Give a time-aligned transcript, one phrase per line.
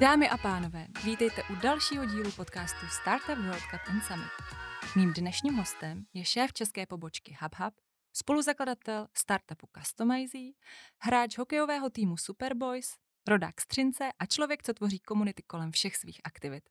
[0.00, 4.30] Dámy a pánové, vítejte u dalšího dílu podcastu Startup World Cup and Summit.
[4.96, 7.74] Mým dnešním hostem je šéf české pobočky HubHub,
[8.12, 10.52] spoluzakladatel startupu Customizy,
[10.98, 12.96] hráč hokejového týmu Superboys,
[13.28, 16.64] rodák z Třince a člověk, co tvoří komunity kolem všech svých aktivit.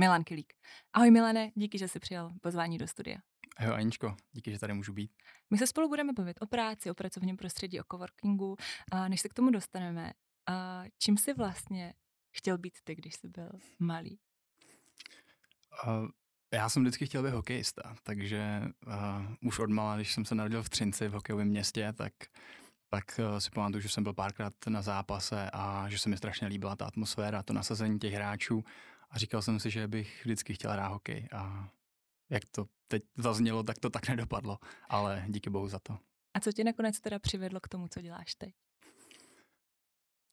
[0.00, 0.52] Milan Kilík.
[0.92, 3.18] Ahoj Milane, díky, že jsi přijal pozvání do studia.
[3.60, 5.10] Jo, Aničko, díky, že tady můžu být.
[5.50, 8.56] My se spolu budeme bavit o práci, o pracovním prostředí, o coworkingu.
[8.92, 10.12] A než se k tomu dostaneme,
[10.46, 11.94] a čím jsi vlastně
[12.36, 14.18] chtěl být ty, když jsi byl malý?
[15.86, 16.08] Uh,
[16.54, 20.62] já jsem vždycky chtěl být hokejista, takže uh, už od mala, když jsem se narodil
[20.62, 22.12] v Třinci, v hokejovém městě, tak,
[22.88, 26.46] tak uh, si pamatuju, že jsem byl párkrát na zápase a že se mi strašně
[26.46, 28.64] líbila ta atmosféra, to nasazení těch hráčů
[29.10, 31.68] a říkal jsem si, že bych vždycky chtěl hrát hokej a
[32.30, 35.98] jak to teď zaznělo, tak to tak nedopadlo, ale díky bohu za to.
[36.34, 38.54] A co tě nakonec teda přivedlo k tomu, co děláš teď?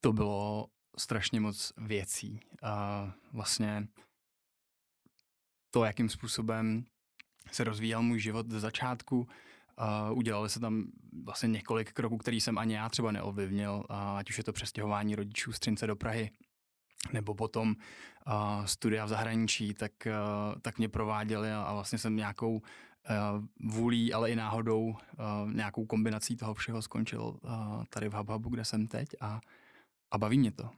[0.01, 2.39] To bylo strašně moc věcí.
[2.63, 3.87] A vlastně
[5.71, 6.85] to, jakým způsobem
[7.51, 9.27] se rozvíjel můj život ze začátku,
[10.11, 10.83] Uh, udělali se tam
[11.23, 15.15] vlastně několik kroků, který jsem ani já třeba neovlivnil, uh, ať už je to přestěhování
[15.15, 16.31] rodičů z Třince do Prahy,
[17.13, 17.75] nebo potom
[18.27, 22.61] uh, studia v zahraničí, tak, uh, tak mě prováděli a, a vlastně jsem nějakou uh,
[23.71, 28.65] vůlí, ale i náhodou uh, nějakou kombinací toho všeho skončil uh, tady v HubHubu, kde
[28.65, 29.41] jsem teď a,
[30.11, 30.69] a baví mě to.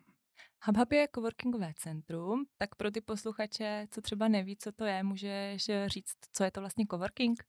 [0.65, 5.71] HubHub je coworkingové centrum, tak pro ty posluchače, co třeba neví, co to je, můžeš
[5.87, 7.43] říct, co je to vlastně coworking?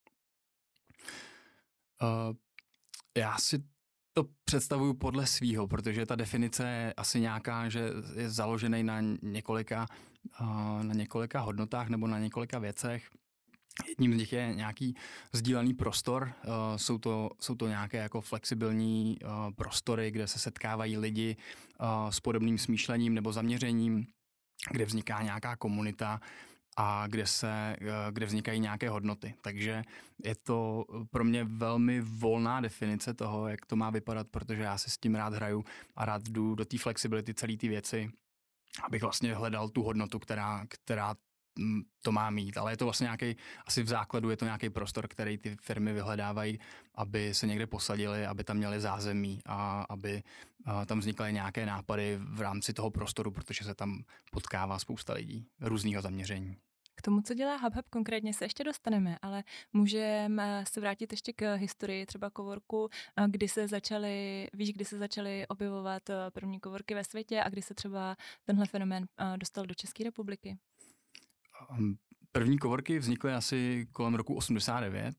[2.03, 2.37] Uh,
[3.17, 3.65] já si
[4.13, 9.87] to představuju podle svýho, protože ta definice je asi nějaká, že je založený na několika,
[10.41, 13.11] uh, na několika hodnotách nebo na několika věcech.
[13.89, 14.97] Jedním z nich je nějaký
[15.33, 16.33] sdílený prostor.
[16.47, 21.37] Uh, jsou, to, jsou to nějaké jako flexibilní uh, prostory, kde se setkávají lidi
[21.81, 24.07] uh, s podobným smýšlením nebo zaměřením,
[24.71, 26.21] kde vzniká nějaká komunita
[26.77, 27.77] a kde, se,
[28.11, 29.35] kde vznikají nějaké hodnoty.
[29.43, 29.83] Takže
[30.25, 34.91] je to pro mě velmi volná definice toho, jak to má vypadat, protože já si
[34.91, 35.65] s tím rád hraju
[35.97, 38.11] a rád jdu do té flexibility celé ty věci,
[38.85, 41.15] abych vlastně hledal tu hodnotu, která, která
[42.03, 45.09] to má mít, ale je to vlastně nějaký, asi v základu je to nějaký prostor,
[45.09, 46.59] který ty firmy vyhledávají,
[46.95, 50.23] aby se někde posadili, aby tam měli zázemí a aby
[50.87, 56.03] tam vznikaly nějaké nápady v rámci toho prostoru, protože se tam potkává spousta lidí různého
[56.03, 56.57] zaměření.
[56.97, 61.57] K tomu, co dělá HubHub konkrétně, se ještě dostaneme, ale můžeme se vrátit ještě k
[61.57, 62.89] historii třeba kovorku,
[63.27, 67.75] kdy se začaly, víš, kdy se začaly objevovat první kovorky ve světě a kdy se
[67.75, 70.59] třeba tenhle fenomén dostal do České republiky?
[71.71, 71.95] Ehm,
[72.33, 75.17] první kovorky vznikly asi kolem roku 89,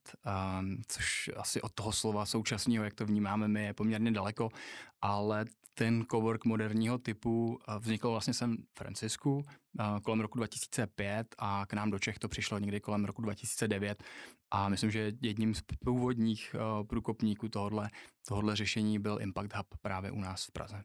[0.60, 4.50] um, což asi od toho slova současného, jak to vnímáme my, je poměrně daleko,
[5.02, 11.36] ale ten kovork moderního typu eh, vznikl vlastně sem v Francisku uh, kolem roku 2005
[11.38, 14.04] a k nám do Čech to přišlo někdy kolem roku 2009
[14.52, 17.90] a myslím, že jedním z původních uh, průkopníků tohohle,
[18.28, 20.84] tohohle řešení byl Impact Hub právě u nás v Praze.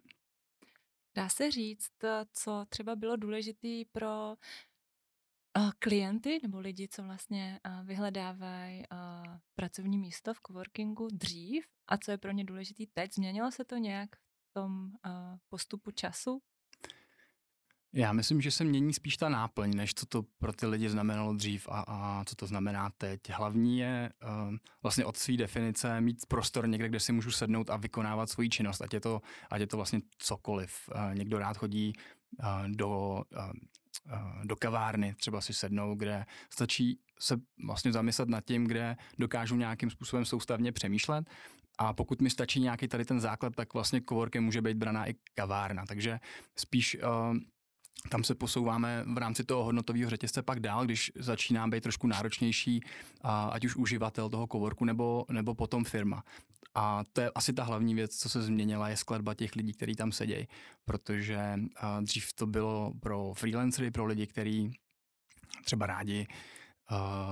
[1.16, 1.90] Dá se říct,
[2.32, 4.34] co třeba bylo důležité pro
[5.78, 8.82] klienty nebo lidi, co vlastně vyhledávají
[9.54, 13.14] pracovní místo v coworkingu dřív a co je pro ně důležitý teď?
[13.14, 14.90] Změnilo se to nějak v tom
[15.48, 16.42] postupu času?
[17.92, 21.34] Já myslím, že se mění spíš ta náplň, než co to pro ty lidi znamenalo
[21.34, 23.20] dřív a, a co to znamená teď.
[23.30, 27.76] Hlavní je uh, vlastně od své definice mít prostor někde, kde si můžu sednout a
[27.76, 30.88] vykonávat svoji činnost, ať je to, ať je to vlastně cokoliv.
[30.94, 31.92] Uh, někdo rád chodí
[32.66, 33.22] do
[34.44, 37.36] do kavárny třeba si sednou, kde stačí se
[37.66, 41.26] vlastně zamyslet nad tím, kde dokážu nějakým způsobem soustavně přemýšlet
[41.78, 45.14] a pokud mi stačí nějaký tady ten základ, tak vlastně coworkem může být braná i
[45.34, 45.86] kavárna.
[45.86, 46.20] Takže
[46.56, 47.36] spíš uh,
[48.08, 52.80] tam se posouváme v rámci toho hodnotového řetězce pak dál, když začíná být trošku náročnější,
[53.50, 56.24] ať už uživatel toho coworku nebo, nebo potom firma.
[56.74, 59.94] A to je asi ta hlavní věc, co se změnila, je skladba těch lidí, kteří
[59.94, 60.48] tam sedějí.
[60.84, 61.58] Protože
[62.00, 64.72] dřív to bylo pro freelancery, pro lidi, kteří
[65.64, 66.26] třeba rádi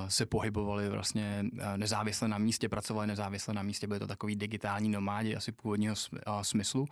[0.09, 1.45] se pohybovali vlastně
[1.77, 5.95] nezávisle na místě, pracovali nezávisle na místě, byly to takový digitální nomádi asi původního
[6.43, 6.87] smyslu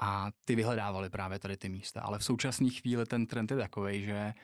[0.00, 2.00] a ty vyhledávali právě tady ty místa.
[2.00, 4.34] Ale v současné chvíli ten trend je takový, že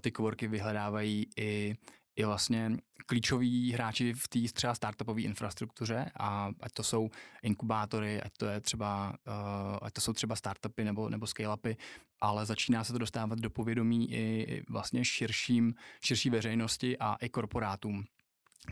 [0.00, 1.76] ty coworky vyhledávají i
[2.18, 2.70] i vlastně
[3.06, 7.10] klíčoví hráči v té třeba startupové infrastruktuře a ať to jsou
[7.42, 11.76] inkubátory, ať to je třeba, uh, ať to jsou třeba startupy nebo, nebo scale-upy,
[12.20, 15.74] ale začíná se to dostávat do povědomí i vlastně širším,
[16.04, 18.04] širší veřejnosti a i korporátům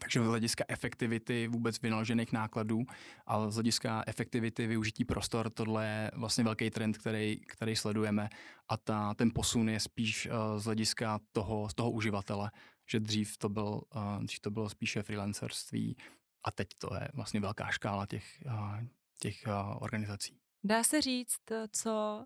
[0.00, 2.85] takže z hlediska efektivity vůbec vynaložených nákladů
[3.27, 8.29] a z hlediska efektivity využití prostor, tohle je vlastně velký trend, který, který sledujeme
[8.69, 12.50] a ta, ten posun je spíš uh, z hlediska toho, toho uživatele,
[12.91, 15.97] že dřív to, byl, uh, dřív to bylo spíše freelancerství
[16.44, 18.81] a teď to je vlastně velká škála těch, uh,
[19.19, 19.44] těch
[19.79, 20.39] organizací.
[20.65, 21.41] Dá se říct,
[21.73, 22.25] co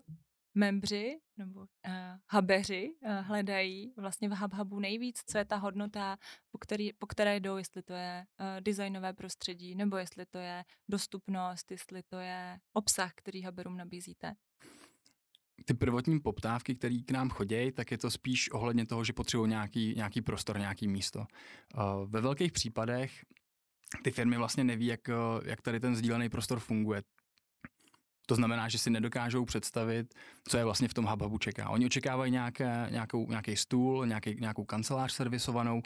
[0.55, 1.65] membři nebo uh,
[2.29, 6.17] hubeři uh, hledají vlastně v HubHubu nejvíc, co je ta hodnota,
[6.51, 10.63] po, který, po které jdou, jestli to je uh, designové prostředí, nebo jestli to je
[10.89, 14.33] dostupnost, jestli to je obsah, který Huberům nabízíte?
[15.65, 19.49] Ty prvotní poptávky, které k nám chodí, tak je to spíš ohledně toho, že potřebují
[19.49, 21.25] nějaký, nějaký prostor, nějaký místo.
[22.05, 23.25] Ve velkých případech
[24.03, 24.99] ty firmy vlastně neví, jak,
[25.45, 27.01] jak tady ten sdílený prostor funguje.
[28.25, 30.13] To znamená, že si nedokážou představit,
[30.47, 31.69] co je vlastně v tom HubHubu čeká.
[31.69, 35.81] Oni očekávají nějaké, nějakou, nějaký stůl, nějaký, nějakou kancelář servisovanou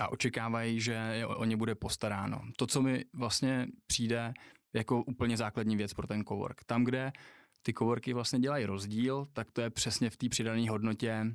[0.00, 2.40] a očekávají, že o ně bude postaráno.
[2.56, 4.34] To, co mi vlastně přijde
[4.74, 6.64] jako úplně základní věc pro ten cowork.
[6.64, 7.12] Tam, kde
[7.62, 11.26] ty coworky vlastně dělají rozdíl, tak to je přesně v té přidané hodnotě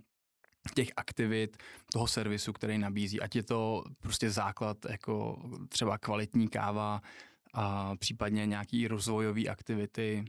[0.75, 1.57] těch aktivit,
[1.94, 3.21] toho servisu, který nabízí.
[3.21, 7.01] Ať je to prostě základ jako třeba kvalitní káva,
[7.53, 10.25] a případně nějaký rozvojové aktivity,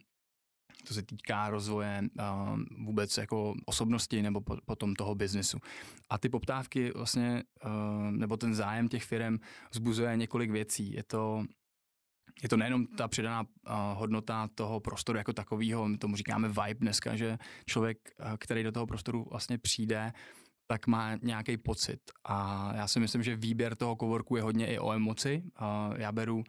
[0.89, 5.59] to se týká rozvoje uh, vůbec jako osobnosti nebo po, potom toho biznesu.
[6.11, 9.39] A ty poptávky vlastně, uh, nebo ten zájem těch firm
[9.71, 10.93] vzbuzuje několik věcí.
[10.93, 11.45] Je to
[12.43, 13.45] je to nejenom ta přidaná
[13.95, 17.99] hodnota toho prostoru jako takového, my tomu říkáme vibe dneska, že člověk,
[18.39, 20.13] který do toho prostoru vlastně přijde,
[20.67, 22.01] tak má nějaký pocit.
[22.25, 25.43] A já si myslím, že výběr toho coworku je hodně i o emoci.
[25.97, 26.45] Já beru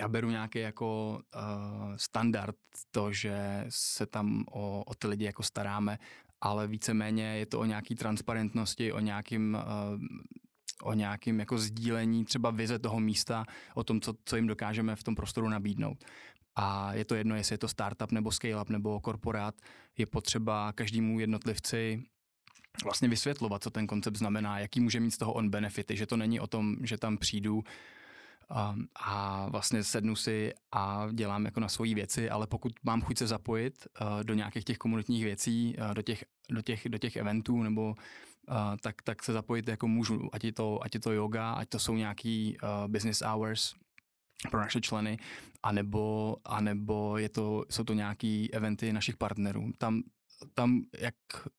[0.00, 2.56] já beru nějaký jako uh, standard
[2.90, 5.98] to, že se tam o, o ty lidi jako staráme,
[6.40, 10.00] ale víceméně je to o nějaký transparentnosti, o nějakým uh,
[10.82, 13.44] o nějakým jako sdílení třeba vize toho místa,
[13.74, 16.04] o tom, co, co jim dokážeme v tom prostoru nabídnout.
[16.56, 19.54] A je to jedno, jestli je to startup nebo scale-up nebo korporát,
[19.98, 22.02] je potřeba každému jednotlivci
[22.84, 26.16] vlastně vysvětlovat, co ten koncept znamená, jaký může mít z toho on benefity, že to
[26.16, 27.62] není o tom, že tam přijdu
[28.50, 33.18] a, a vlastně sednu si a dělám jako na svoji věci, ale pokud mám chuť
[33.18, 37.16] se zapojit uh, do nějakých těch komunitních věcí, uh, do, těch, do, těch, do těch
[37.16, 41.12] eventů nebo uh, tak, tak se zapojit jako můžu, ať je to, ať je to
[41.12, 43.74] yoga, ať to jsou nějaký uh, business hours,
[44.50, 45.18] pro naše členy,
[45.62, 49.72] anebo, anebo je to, jsou to nějaký eventy našich partnerů.
[49.78, 50.02] Tam
[50.54, 51.14] tam, jak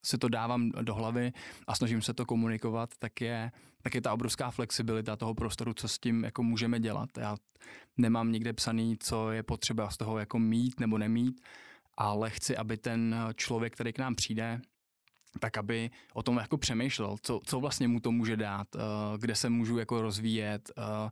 [0.06, 1.32] se to dávám do hlavy
[1.68, 3.52] a snažím se to komunikovat, tak je,
[3.82, 7.10] tak je ta obrovská flexibilita toho prostoru, co s tím jako můžeme dělat.
[7.18, 7.36] Já
[7.98, 11.42] nemám nikde psaný, co je potřeba z toho jako mít nebo nemít,
[11.98, 14.62] ale chci, aby ten člověk, který k nám přijde,
[15.40, 18.80] tak aby o tom jako přemýšlel, co, co vlastně mu to může dát, eh,
[19.18, 21.10] kde se můžu jako rozvíjet, eh,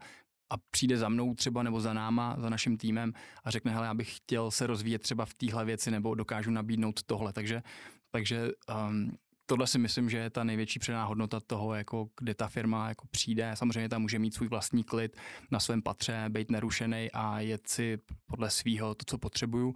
[0.54, 3.14] a přijde za mnou třeba nebo za náma, za naším týmem
[3.44, 7.04] a řekne, hele, já bych chtěl se rozvíjet třeba v téhle věci nebo dokážu nabídnout
[7.04, 7.34] tohle.
[7.34, 7.64] Takže,
[8.12, 8.52] takže
[8.88, 12.90] um, tohle si myslím, že je ta největší předná hodnota toho, jako kde ta firma
[12.90, 13.52] jako přijde.
[13.54, 15.18] Samozřejmě tam může mít svůj vlastní klid
[15.52, 19.74] na svém patře, být nerušený a jet si podle svého to, co potřebuju,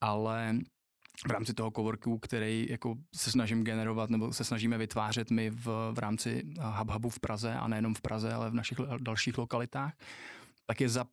[0.00, 0.58] ale
[1.26, 5.92] v rámci toho coworku, který jako se snažím generovat nebo se snažíme vytvářet my v,
[5.92, 9.94] v rámci HubHubu v Praze a nejenom v Praze, ale v našich dalších lokalitách,
[10.66, 11.04] tak je za,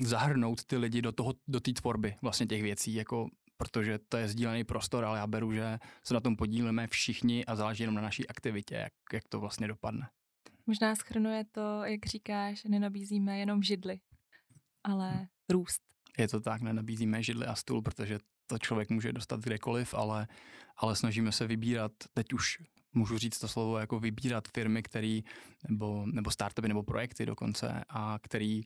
[0.00, 4.28] zahrnout ty lidi do toho, do té tvorby vlastně těch věcí, jako protože to je
[4.28, 8.02] sdílený prostor, ale já beru, že se na tom podílíme všichni a záleží jenom na
[8.02, 10.08] naší aktivitě, jak, jak to vlastně dopadne.
[10.66, 14.00] Možná schrnuje to, jak říkáš, nenabízíme jenom židly,
[14.84, 15.82] ale růst.
[16.18, 20.28] Je to tak, nenabízíme židly a stůl, protože to člověk může dostat kdekoliv, ale,
[20.76, 22.58] ale snažíme se vybírat, teď už
[22.94, 25.24] můžu říct to slovo, jako vybírat firmy, který,
[25.68, 28.62] nebo, nebo startupy, nebo projekty dokonce, a který,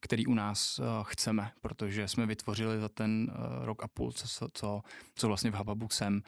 [0.00, 4.48] který u nás uh, chceme, protože jsme vytvořili za ten uh, rok a půl, co,
[4.54, 4.80] co,
[5.14, 6.22] co vlastně v Hubabu jsem,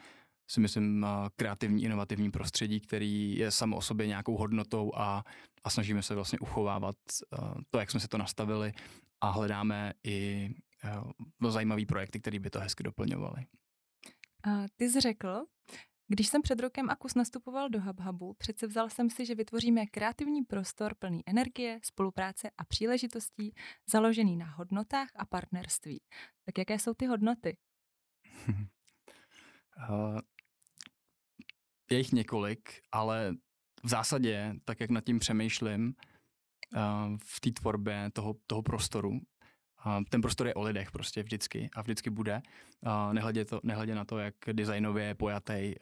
[0.47, 5.23] si myslím, uh, kreativní, inovativní prostředí, který je samo o sobě nějakou hodnotou a,
[5.63, 6.95] a snažíme se vlastně uchovávat
[7.69, 8.73] to, jak jsme se to nastavili
[9.21, 10.49] a hledáme i
[11.41, 13.45] no, zajímavý projekty, které by to hezky doplňovaly.
[14.43, 15.45] A ty jsi řekl,
[16.07, 19.85] když jsem před rokem a kus nastupoval do HubHubu, přece vzal jsem si, že vytvoříme
[19.85, 23.53] kreativní prostor plný energie, spolupráce a příležitostí,
[23.91, 26.01] založený na hodnotách a partnerství.
[26.45, 27.57] Tak jaké jsou ty hodnoty?
[28.47, 30.19] uh,
[31.91, 33.35] je jich několik, ale
[33.83, 35.95] v zásadě, tak jak nad tím přemýšlím,
[36.75, 39.19] uh, v té tvorbě toho, toho prostoru,
[40.09, 42.41] ten prostor je o lidech prostě vždycky a vždycky bude.
[43.11, 45.75] Nehledě, to, nehledě na to, jak designově je pojatý,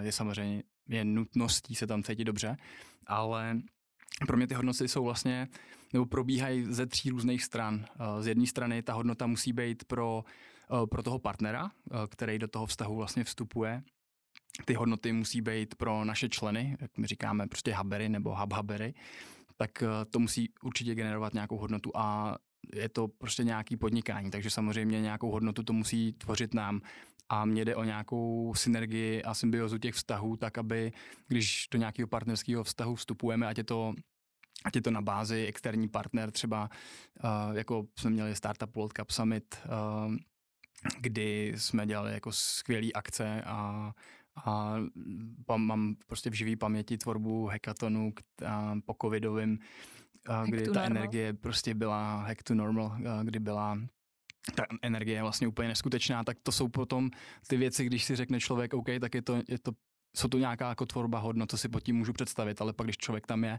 [0.00, 2.56] je samozřejmě je nutností se tam cítit dobře,
[3.06, 3.58] ale
[4.26, 5.48] pro mě ty hodnoty jsou vlastně,
[5.92, 7.86] nebo probíhají ze tří různých stran.
[8.20, 10.24] Z jedné strany ta hodnota musí být pro,
[10.90, 11.70] pro toho partnera,
[12.08, 13.82] který do toho vztahu vlastně vstupuje.
[14.64, 18.94] Ty hodnoty musí být pro naše členy, jak my říkáme, prostě habery nebo hubhabery,
[19.56, 22.36] tak to musí určitě generovat nějakou hodnotu a
[22.74, 26.80] je to prostě nějaký podnikání, takže samozřejmě nějakou hodnotu to musí tvořit nám.
[27.28, 30.92] A mně jde o nějakou synergii a symbiozu těch vztahů, tak aby
[31.28, 33.94] když do nějakého partnerského vztahu vstupujeme, ať je to
[34.64, 36.70] ať je to na bázi externí partner, třeba
[37.24, 39.58] uh, jako jsme měli Startup World Cup Summit,
[40.06, 40.14] uh,
[41.00, 43.92] kdy jsme dělali jako skvělé akce a,
[44.44, 44.76] a
[45.56, 49.58] mám prostě v živý paměti tvorbu hackathonu k, a, po covidovým,
[50.44, 50.86] kdy ta normal.
[50.86, 53.78] energie prostě byla hack to normal, kdy byla
[54.54, 57.10] ta energie je vlastně úplně neskutečná, tak to jsou potom
[57.46, 59.72] ty věci, když si řekne člověk, OK, tak je to, je to
[60.16, 62.96] jsou to nějaká jako tvorba hodnot, co si pod tím můžu představit, ale pak když
[62.96, 63.58] člověk tam je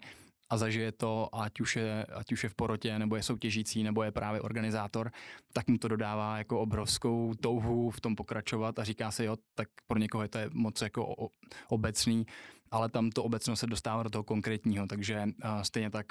[0.50, 4.04] a zažije to, ať už, je, ať už je v porotě, nebo je soutěžící, nebo
[4.04, 5.12] je právě organizátor,
[5.54, 9.70] tak mu to dodává jako obrovskou touhu v tom pokračovat a říká se, jo, tak
[9.88, 11.16] pro někoho je to moc jako
[11.68, 12.26] obecný,
[12.72, 15.26] ale tam to obecno se dostává do toho konkrétního, takže
[15.62, 16.06] stejně tak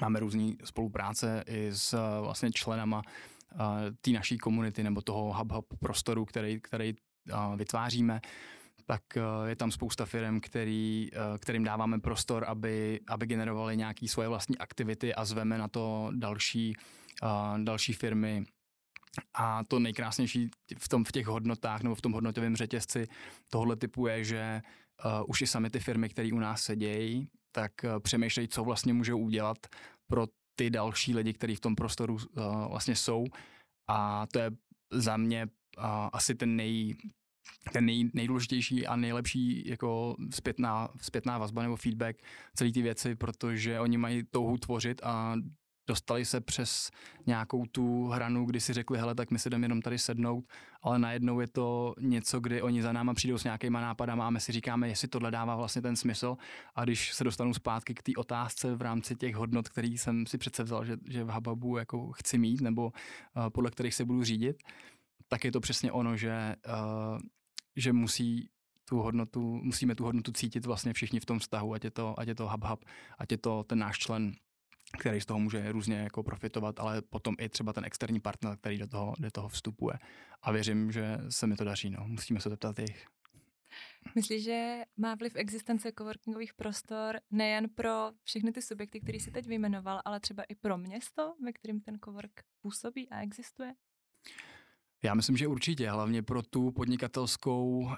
[0.00, 3.02] máme různé spolupráce i s uh, vlastně členama
[3.54, 3.60] uh,
[4.00, 6.94] té naší komunity nebo toho hub, hub prostoru, který, který
[7.32, 8.20] uh, vytváříme
[8.86, 14.08] tak eh, je tam spousta firm, který, eh, kterým dáváme prostor, aby, aby generovali nějaké
[14.08, 16.74] svoje vlastní aktivity a zveme na to další,
[17.22, 18.44] eh, další firmy.
[19.34, 23.06] A to nejkrásnější v, tom, v těch hodnotách nebo v tom hodnotovém řetězci
[23.50, 24.62] tohle typu je, že
[25.04, 28.92] uh, už i sami ty firmy, které u nás sedějí, tak uh, přemýšlejí, co vlastně
[28.92, 29.58] můžou udělat
[30.06, 30.26] pro
[30.58, 32.20] ty další lidi, kteří v tom prostoru uh,
[32.68, 33.24] vlastně jsou.
[33.90, 34.50] A to je
[34.92, 35.46] za mě
[35.78, 36.96] uh, asi ten nej,
[37.72, 42.16] ten nej, nejdůležitější a nejlepší jako zpětná, zpětná vazba nebo feedback
[42.54, 45.36] celé ty věci, protože oni mají touhu tvořit a
[45.86, 46.90] dostali se přes
[47.26, 50.44] nějakou tu hranu, kdy si řekli, hele, tak my si jdeme jenom tady sednout,
[50.82, 54.40] ale najednou je to něco, kdy oni za náma přijdou s nějakýma nápadama a my
[54.40, 56.36] si říkáme, jestli tohle dává vlastně ten smysl.
[56.74, 60.38] A když se dostanu zpátky k té otázce v rámci těch hodnot, který jsem si
[60.38, 64.24] přece vzal, že, že v Hababu jako chci mít nebo uh, podle kterých se budu
[64.24, 64.62] řídit,
[65.28, 67.18] tak je to přesně ono, že, uh,
[67.76, 68.50] že musí
[68.88, 72.28] tu hodnotu, musíme tu hodnotu cítit vlastně všichni v tom vztahu, ať je to, ať
[72.28, 72.84] je to hub hub,
[73.18, 74.32] ať je to ten náš člen,
[74.98, 78.78] který z toho může různě jako profitovat, ale potom i třeba ten externí partner, který
[78.78, 79.98] do toho, do toho vstupuje.
[80.42, 81.90] A věřím, že se mi to daří.
[81.90, 82.04] No.
[82.08, 83.06] Musíme se zeptat jich.
[84.14, 89.46] Myslíš, že má vliv existence coworkingových prostor nejen pro všechny ty subjekty, které si teď
[89.46, 93.74] vyjmenoval, ale třeba i pro město, ve kterém ten cowork působí a existuje?
[95.06, 97.92] Já myslím, že určitě, hlavně pro tu podnikatelskou, uh,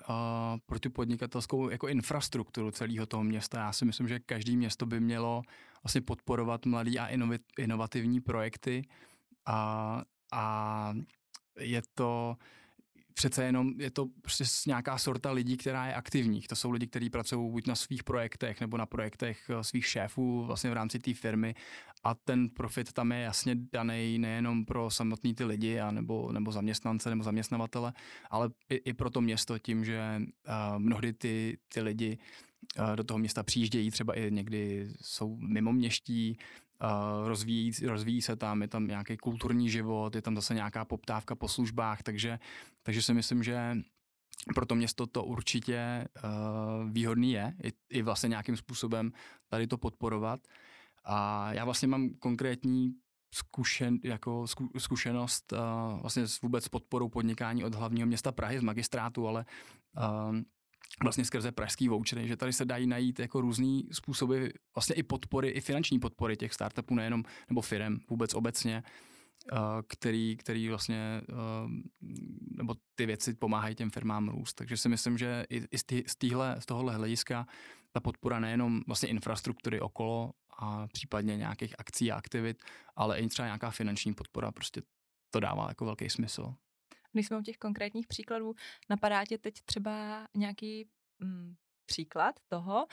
[0.66, 3.58] pro tu podnikatelskou jako infrastrukturu celého toho města.
[3.58, 5.42] Já si myslím, že každý město by mělo
[5.82, 7.08] vlastně podporovat mladý a
[7.58, 8.82] inovativní projekty
[9.46, 10.94] a, a
[11.58, 12.36] je to,
[13.18, 16.48] přece jenom je to prostě nějaká sorta lidí, která je aktivních.
[16.48, 20.44] To jsou lidi, kteří pracují buď na svých projektech nebo na projektech eh, svých šéfů
[20.44, 21.54] vlastně v rámci té firmy
[22.04, 26.52] a ten profit tam je jasně daný nejenom pro samotný ty lidi a nebo, nebo
[26.52, 27.92] zaměstnance nebo zaměstnavatele,
[28.30, 32.18] ale i, i pro to město tím, že uh, mnohdy ty, ty lidi
[32.78, 36.38] uh, do toho města přijíždějí, třeba i někdy jsou mimo měští,
[37.24, 41.48] rozvíjí, rozvíjí se tam, je tam nějaký kulturní život, je tam zase nějaká poptávka po
[41.48, 42.38] službách, takže,
[42.82, 43.76] takže si myslím, že
[44.54, 49.12] pro to město to určitě uh, výhodný je, i, i vlastně nějakým způsobem
[49.48, 50.40] tady to podporovat.
[51.04, 52.94] A já vlastně mám konkrétní
[53.34, 54.46] zkušen, jako
[54.78, 59.44] zkušenost uh, vlastně s vůbec podporou podnikání od hlavního města Prahy, z magistrátu, ale
[59.96, 60.36] uh,
[61.02, 65.48] vlastně skrze pražský vouchery, že tady se dají najít jako různý způsoby vlastně i podpory,
[65.48, 68.82] i finanční podpory těch startupů, nejenom, nebo firm vůbec obecně,
[69.52, 71.70] uh, který, který vlastně, uh,
[72.56, 74.54] nebo ty věci pomáhají těm firmám růst.
[74.54, 77.46] Takže si myslím, že i, i z, tý, z, týhle, z tohohle hlediska
[77.92, 82.62] ta podpora nejenom vlastně infrastruktury okolo a případně nějakých akcí a aktivit,
[82.96, 84.82] ale i třeba nějaká finanční podpora, prostě
[85.30, 86.54] to dává jako velký smysl.
[87.12, 88.54] Když jsme u těch konkrétních příkladů,
[88.90, 90.88] napadá tě teď třeba nějaký
[91.18, 91.54] mm,
[91.88, 92.86] příklad toho,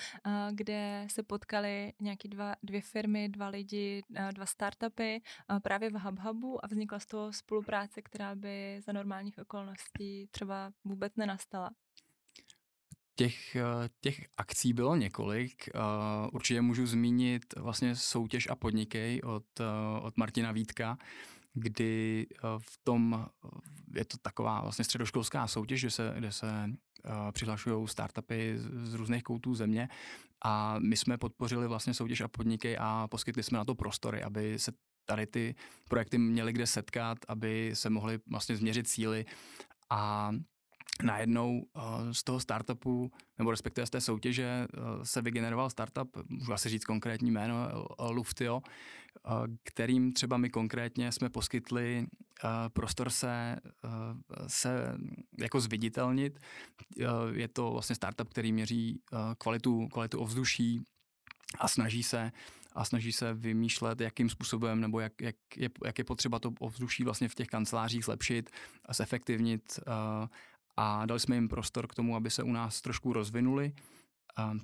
[0.52, 5.22] kde se potkali nějaký dva, dvě firmy, dva lidi, dva startupy
[5.64, 11.16] právě v HubHubu a vznikla z toho spolupráce, která by za normálních okolností třeba vůbec
[11.16, 11.72] nenastala.
[13.16, 15.70] Těch, eh, těch akcí bylo několik.
[15.70, 15.80] Eh,
[16.34, 19.64] určitě můžu zmínit vlastně soutěž a podnikej od, eh,
[20.02, 20.98] od Martina Vítka,
[21.56, 22.28] kdy
[22.60, 23.26] v tom
[23.96, 26.70] je to taková vlastně středoškolská soutěž, kde se, kde se
[27.32, 29.90] přihlašují startupy z, z různých koutů země.
[30.44, 34.60] A my jsme podpořili vlastně soutěž a podniky a poskytli jsme na to prostory, aby
[34.60, 34.72] se
[35.06, 35.56] tady ty
[35.90, 39.26] projekty měly kde setkat, aby se mohly vlastně změřit síly.
[39.90, 40.32] A
[41.04, 46.54] najednou uh, z toho startupu, nebo respektive z té soutěže, uh, se vygeneroval startup, můžu
[46.54, 47.56] asi říct konkrétní jméno,
[48.00, 48.62] uh, Luftio,
[49.64, 52.08] kterým třeba my konkrétně jsme poskytli
[52.74, 53.56] prostor se,
[54.48, 54.98] se
[55.40, 56.40] jako zviditelnit.
[57.32, 59.02] Je to vlastně startup, který měří
[59.38, 60.82] kvalitu, kvalitu ovzduší
[61.60, 62.32] a snaží se
[62.74, 67.04] a snaží se vymýšlet, jakým způsobem nebo jak, jak, je, jak je potřeba to ovzduší
[67.04, 68.50] vlastně v těch kancelářích zlepšit
[68.86, 69.80] a zefektivnit.
[69.88, 70.28] Uh,
[70.78, 73.74] a dali jsme jim prostor k tomu, aby se u nás trošku rozvinuli.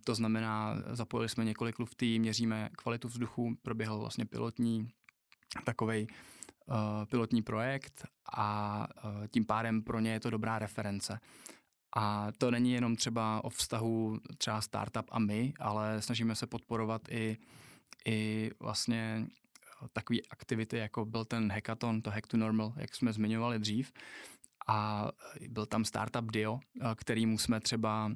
[0.03, 4.91] To znamená, zapojili jsme několik luftí, měříme kvalitu vzduchu, proběhl vlastně pilotní
[5.63, 6.08] takový
[6.65, 6.75] uh,
[7.06, 11.20] pilotní projekt a uh, tím pádem pro ně je to dobrá reference.
[11.96, 17.01] A to není jenom třeba o vztahu třeba startup a my, ale snažíme se podporovat
[17.10, 17.38] i
[18.06, 19.27] i vlastně
[19.84, 23.94] eh, takové aktivity, jako byl ten hackathon, to Hack to Normal, jak jsme zmiňovali dřív.
[24.68, 25.08] A
[25.41, 28.12] eh, byl tam startup Dio, eh, kterýmu jsme třeba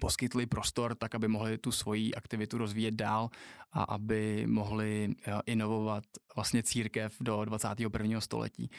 [0.00, 3.30] poskytli prostor tak, aby mohli tu svoji aktivitu rozvíjet dál
[3.72, 5.14] a aby mohli
[5.46, 6.04] inovovat
[6.36, 8.20] vlastně církev do 21.
[8.20, 8.70] století.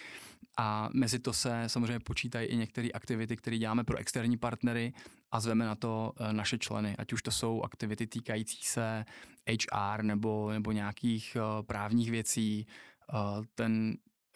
[0.58, 4.94] A mezi to se samozřejmě počítají i některé aktivity, které děláme pro externí partnery
[5.32, 9.06] a zveme na to naše členy, ať už to jsou aktivity týkající se
[9.50, 11.38] HR nebo, nebo nějakých
[11.68, 12.68] právních věcí.
[13.14, 13.46] Eh,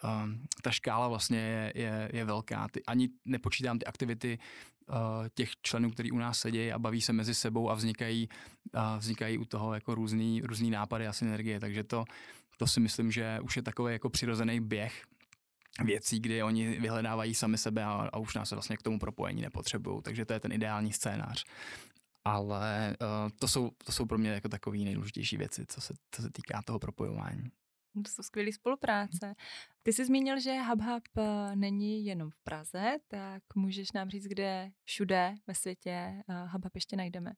[0.02, 2.68] ten, ta škála vlastně je, je, je velká.
[2.68, 4.38] Ty, ani nepočítám ty aktivity
[5.34, 8.28] těch členů, kteří u nás sedí a baví se mezi sebou a vznikají,
[8.74, 11.60] a vznikají u toho jako různý, různý nápady a synergie.
[11.60, 12.04] Takže to,
[12.56, 15.02] to si myslím, že už je takový jako přirozený běh
[15.84, 20.02] věcí, kdy oni vyhledávají sami sebe a, a už nás vlastně k tomu propojení nepotřebují.
[20.02, 21.44] Takže to je ten ideální scénář.
[22.24, 26.22] Ale uh, to, jsou, to jsou pro mě jako takové nejdůležitější věci, co se, co
[26.22, 27.50] se týká toho propojování.
[27.94, 29.34] To jsou skvělé spolupráce.
[29.82, 34.70] Ty jsi zmínil, že HubHub eh, není jenom v Praze, tak můžeš nám říct, kde
[34.84, 37.32] všude ve světě HubHub eh, ještě najdeme?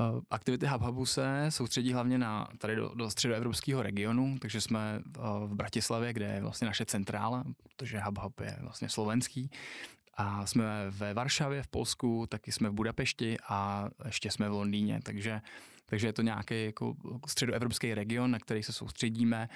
[0.00, 5.02] Eh, aktivity HubHubu se soustředí hlavně na tady do, do středoevropského regionu, takže jsme
[5.46, 9.50] v Bratislavě, kde je vlastně naše centrála, protože HubHub je vlastně slovenský.
[10.14, 15.00] A jsme ve Varšavě v Polsku, taky jsme v Budapešti a ještě jsme v Londýně,
[15.02, 15.40] takže,
[15.92, 19.48] takže je to nějaký jako středoevropský region, na který se soustředíme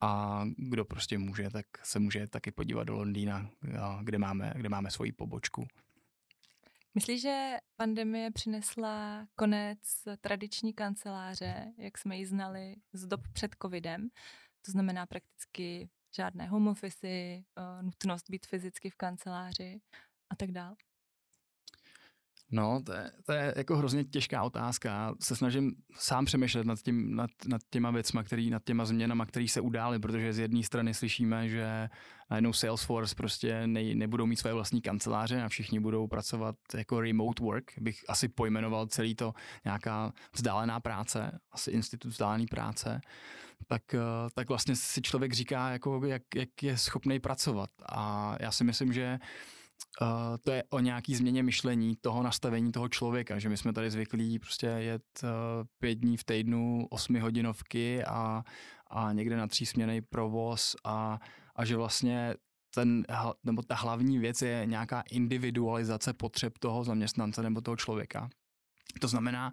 [0.00, 3.50] a kdo prostě může, tak se může taky podívat do Londýna,
[4.02, 5.66] kde máme, kde máme svoji pobočku.
[6.94, 9.78] Myslíš, že pandemie přinesla konec
[10.20, 14.08] tradiční kanceláře, jak jsme ji znali z dob před covidem?
[14.64, 17.42] To znamená prakticky žádné home office, eh,
[17.82, 19.80] nutnost být fyzicky v kanceláři
[20.30, 20.76] a tak dále?
[22.50, 24.88] No, to je, to je jako hrozně těžká otázka.
[24.88, 29.26] Já se snažím sám přemýšlet nad, tím, nad, nad těma věcma, který, nad těma změnama,
[29.26, 31.88] které se udály, protože z jedné strany slyšíme, že
[32.30, 37.42] najednou Salesforce prostě ne, nebudou mít své vlastní kanceláře a všichni budou pracovat jako remote
[37.42, 43.00] work, bych asi pojmenoval celý to nějaká vzdálená práce, asi institut vzdálené práce,
[43.66, 44.00] tak, eh,
[44.34, 47.70] tak vlastně si člověk říká, jako jak, jak je schopný pracovat.
[47.88, 49.18] A já si myslím, že
[50.02, 50.08] Uh,
[50.42, 54.38] to je o nějaký změně myšlení, toho nastavení toho člověka, že my jsme tady zvyklí
[54.38, 55.28] prostě jet uh,
[55.78, 58.42] pět dní v týdnu, osmi hodinovky a,
[58.90, 61.20] a někde na třísměný provoz a,
[61.56, 62.34] a že vlastně
[62.74, 63.04] ten,
[63.44, 68.28] nebo ta hlavní věc je nějaká individualizace potřeb toho zaměstnance nebo toho člověka.
[68.98, 69.52] To znamená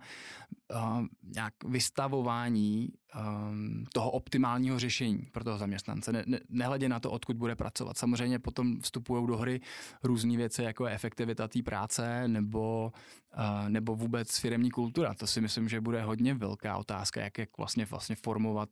[0.73, 7.11] uh, nějak vystavování um, toho optimálního řešení pro toho zaměstnance, ne, ne, nehledě na to,
[7.11, 7.97] odkud bude pracovat.
[7.97, 9.61] Samozřejmě potom vstupují do hry
[10.03, 12.91] různé věci, jako je efektivita té práce nebo,
[13.37, 15.13] uh, nebo vůbec firemní kultura.
[15.13, 18.69] To si myslím, že bude hodně velká otázka, jak, jak vlastně, vlastně formovat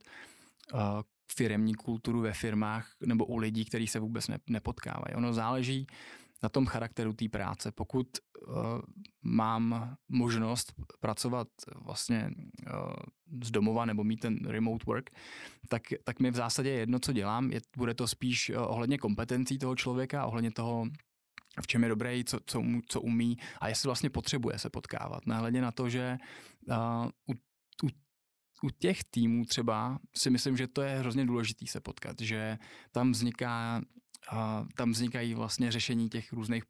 [0.73, 0.79] uh,
[1.35, 5.15] firemní kulturu ve firmách nebo u lidí, kteří se vůbec ne, nepotkávají.
[5.15, 5.87] Ono záleží
[6.43, 7.71] na tom charakteru té práce.
[7.71, 8.07] Pokud
[8.47, 8.55] uh,
[9.21, 12.31] mám možnost pracovat vlastně
[12.73, 12.93] uh,
[13.43, 15.09] z domova nebo mít ten remote work,
[15.69, 17.51] tak, tak mi v zásadě jedno, co dělám.
[17.51, 20.85] Je, bude to spíš uh, ohledně kompetencí toho člověka, ohledně toho,
[21.61, 25.25] v čem je dobrý, co, co, co umí a jestli vlastně potřebuje se potkávat.
[25.25, 26.17] Nehledě na to, že
[26.67, 27.33] uh, u,
[27.83, 27.89] u
[28.63, 32.57] u těch týmů třeba si myslím, že to je hrozně důležitý se potkat, že
[32.91, 33.81] tam vzniká
[34.29, 36.63] a tam vznikají vlastně řešení těch různých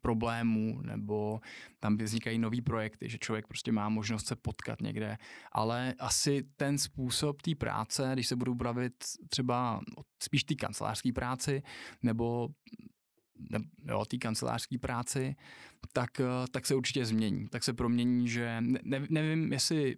[0.00, 1.40] problémů, nebo
[1.80, 5.18] tam vznikají nový projekty, že člověk prostě má možnost se potkat někde,
[5.52, 8.94] ale asi ten způsob té práce, když se budu bavit
[9.28, 9.80] třeba
[10.22, 11.62] spíš té kancelářské práci,
[12.02, 12.48] nebo
[13.50, 15.36] ne, jo, té kancelářské práci,
[15.92, 16.10] tak,
[16.50, 17.48] tak se určitě změní.
[17.48, 19.96] Tak se promění, že ne, nevím, jestli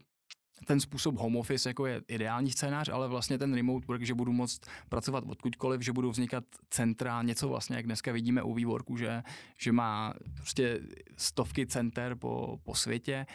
[0.67, 4.33] ten způsob home office jako je ideální scénář, ale vlastně ten remote work, že budu
[4.33, 9.23] moct pracovat odkudkoliv, že budou vznikat centra, něco vlastně, jak dneska vidíme u WeWorku, že,
[9.59, 10.81] že má prostě
[11.17, 13.27] stovky center po, po světě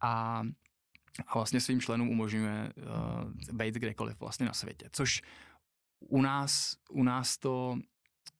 [0.00, 0.42] a
[1.26, 5.22] a vlastně svým členům umožňuje uh, být kdekoliv vlastně na světě, což
[6.00, 7.78] u nás, u nás to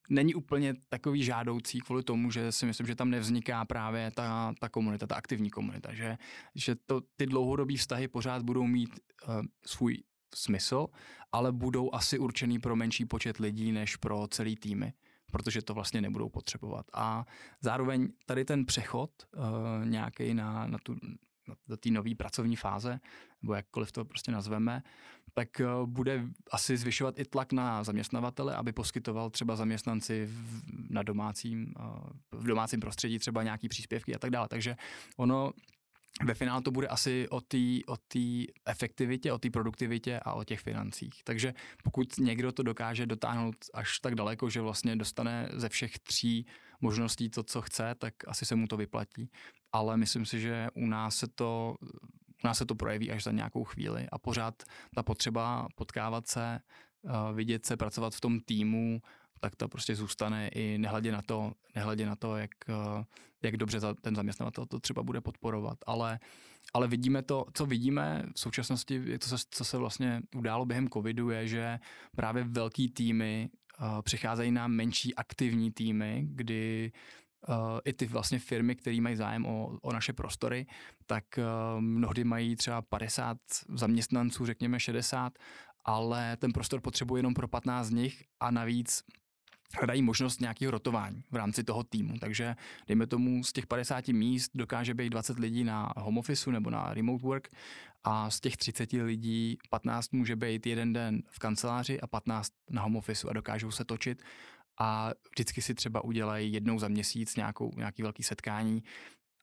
[0.08, 4.68] není úplně takový žádoucí kvůli tomu, že si myslím, že tam nevzniká právě ta, ta
[4.68, 6.18] komunita, ta aktivní komunita, že,
[6.54, 8.90] že to, ty dlouhodobé vztahy pořád budou mít
[9.28, 9.98] uh, svůj
[10.34, 10.86] smysl,
[11.32, 14.92] ale budou asi určený pro menší počet lidí než pro celý týmy
[15.34, 16.86] protože to vlastně nebudou potřebovat.
[16.94, 17.24] A
[17.60, 19.42] zároveň tady ten přechod uh,
[19.84, 20.96] nějaký na, na tu
[21.68, 23.00] do té nové pracovní fáze,
[23.42, 24.82] nebo jakkoliv to prostě nazveme,
[25.34, 31.02] tak eh, bude asi zvyšovat i tlak na zaměstnavatele, aby poskytoval třeba zaměstnanci v, na
[31.02, 31.82] domácím, eh,
[32.32, 34.48] v domácím prostředí třeba nějaký příspěvky a tak dále.
[34.48, 34.76] Takže
[35.16, 35.52] ono
[36.22, 37.96] ve finále to bude asi o té o
[38.66, 41.14] efektivitě, o té produktivitě a o těch financích.
[41.24, 41.54] Takže
[41.84, 46.46] pokud někdo to dokáže dotáhnout až tak daleko, že vlastně dostane ze všech tří
[46.80, 49.30] možností to, co chce, tak asi se mu to vyplatí.
[49.74, 51.76] Ale myslím si, že u nás se to,
[52.44, 54.62] u nás se to projeví až za nějakou chvíli a pořád
[54.94, 59.02] ta potřeba potkávat se, eh, vidět se, pracovat v tom týmu,
[59.40, 63.04] tak to prostě zůstane i nehledě na to, nehledě na to jak, eh,
[63.42, 65.78] jak dobře ten zaměstnavatel to třeba bude podporovat.
[65.86, 66.18] Ale,
[66.74, 71.48] ale vidíme to, co vidíme v současnosti, to, co se vlastně událo během covidu, je,
[71.48, 71.78] že
[72.16, 76.92] právě velký týmy uh, přicházejí na menší aktivní týmy, kdy
[77.48, 77.54] uh,
[77.84, 80.66] i ty vlastně firmy, které mají zájem o, o naše prostory,
[81.06, 83.38] tak uh, mnohdy mají třeba 50
[83.74, 85.38] zaměstnanců, řekněme 60,
[85.84, 89.04] ale ten prostor potřebuje jenom pro 15 z nich a navíc
[89.76, 92.18] hledají možnost nějakého rotování v rámci toho týmu.
[92.18, 96.70] Takže dejme tomu z těch 50 míst dokáže být 20 lidí na home office nebo
[96.70, 97.48] na remote work
[98.04, 102.82] a z těch 30 lidí 15 může být jeden den v kanceláři a 15 na
[102.82, 104.22] home office a dokážou se točit
[104.80, 108.82] a vždycky si třeba udělají jednou za měsíc nějakou, nějaký velký setkání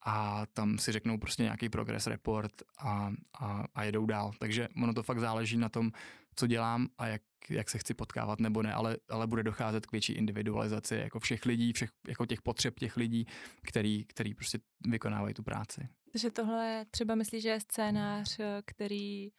[0.05, 4.31] a tam si řeknou prostě nějaký progress report a, a, a jedou dál.
[4.39, 5.91] Takže ono to fakt záleží na tom,
[6.35, 9.91] co dělám a jak, jak se chci potkávat nebo ne, ale, ale bude docházet k
[9.91, 13.25] větší individualizaci jako všech lidí, všech, jako těch potřeb těch lidí,
[13.63, 15.87] který, který prostě vykonávají tu práci.
[16.11, 19.33] Takže tohle třeba myslíš, že je scénář, který uh,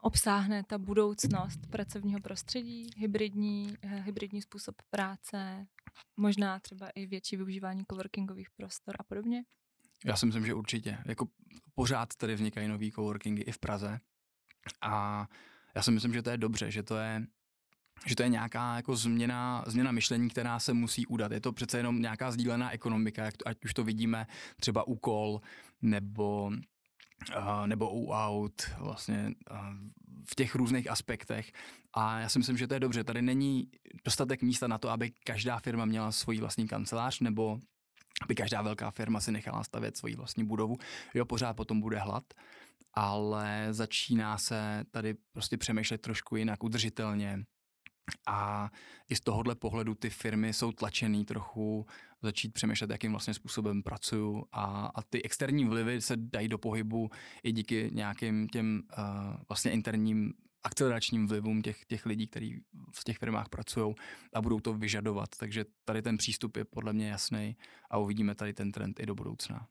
[0.00, 5.66] obsáhne ta budoucnost pracovního prostředí, hybridní, uh, hybridní způsob práce,
[6.16, 9.44] možná třeba i větší využívání coworkingových prostor a podobně?
[10.04, 10.98] Já si myslím, že určitě.
[11.06, 11.28] Jako
[11.74, 14.00] pořád tady vznikají nový coworkingy i v Praze.
[14.80, 15.26] A
[15.74, 17.26] já si myslím, že to je dobře, že to je
[18.06, 21.32] že to je nějaká jako změna, změna myšlení, která se musí udat.
[21.32, 24.26] Je to přece jenom nějaká sdílená ekonomika, ať už to vidíme
[24.60, 25.40] třeba u kol
[25.82, 26.52] nebo,
[27.66, 29.34] nebo u aut, vlastně
[30.30, 31.52] v těch různých aspektech.
[31.94, 33.04] A já si myslím, že to je dobře.
[33.04, 33.68] Tady není
[34.04, 37.58] dostatek místa na to, aby každá firma měla svoji vlastní kancelář nebo
[38.22, 40.76] aby každá velká firma si nechala stavět svoji vlastní budovu.
[41.14, 42.24] Jo, pořád potom bude hlad,
[42.92, 47.44] ale začíná se tady prostě přemýšlet trošku jinak, udržitelně.
[48.26, 48.70] A
[49.08, 51.86] i z tohohle pohledu ty firmy jsou tlačený trochu
[52.22, 57.10] začít přemýšlet, jakým vlastně způsobem pracují a, a ty externí vlivy se dají do pohybu
[57.42, 59.04] i díky nějakým těm uh,
[59.48, 60.32] vlastně interním
[60.64, 62.60] akceleračním vlivům těch, těch lidí, kteří
[62.94, 63.94] v těch firmách pracují
[64.34, 65.28] a budou to vyžadovat.
[65.38, 67.56] Takže tady ten přístup je podle mě jasný
[67.90, 69.68] a uvidíme tady ten trend i do budoucna.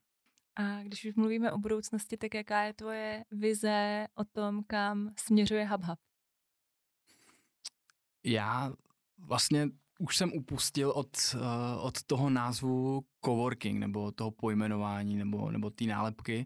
[0.56, 5.66] A když už mluvíme o budoucnosti, tak jaká je tvoje vize o tom, kam směřuje
[5.66, 6.00] HubHub?
[8.24, 8.74] Já
[9.18, 15.70] vlastně už jsem upustil od, uh, od toho názvu coworking, nebo toho pojmenování, nebo, nebo
[15.70, 16.46] té nálepky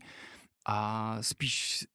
[0.65, 1.85] a spíš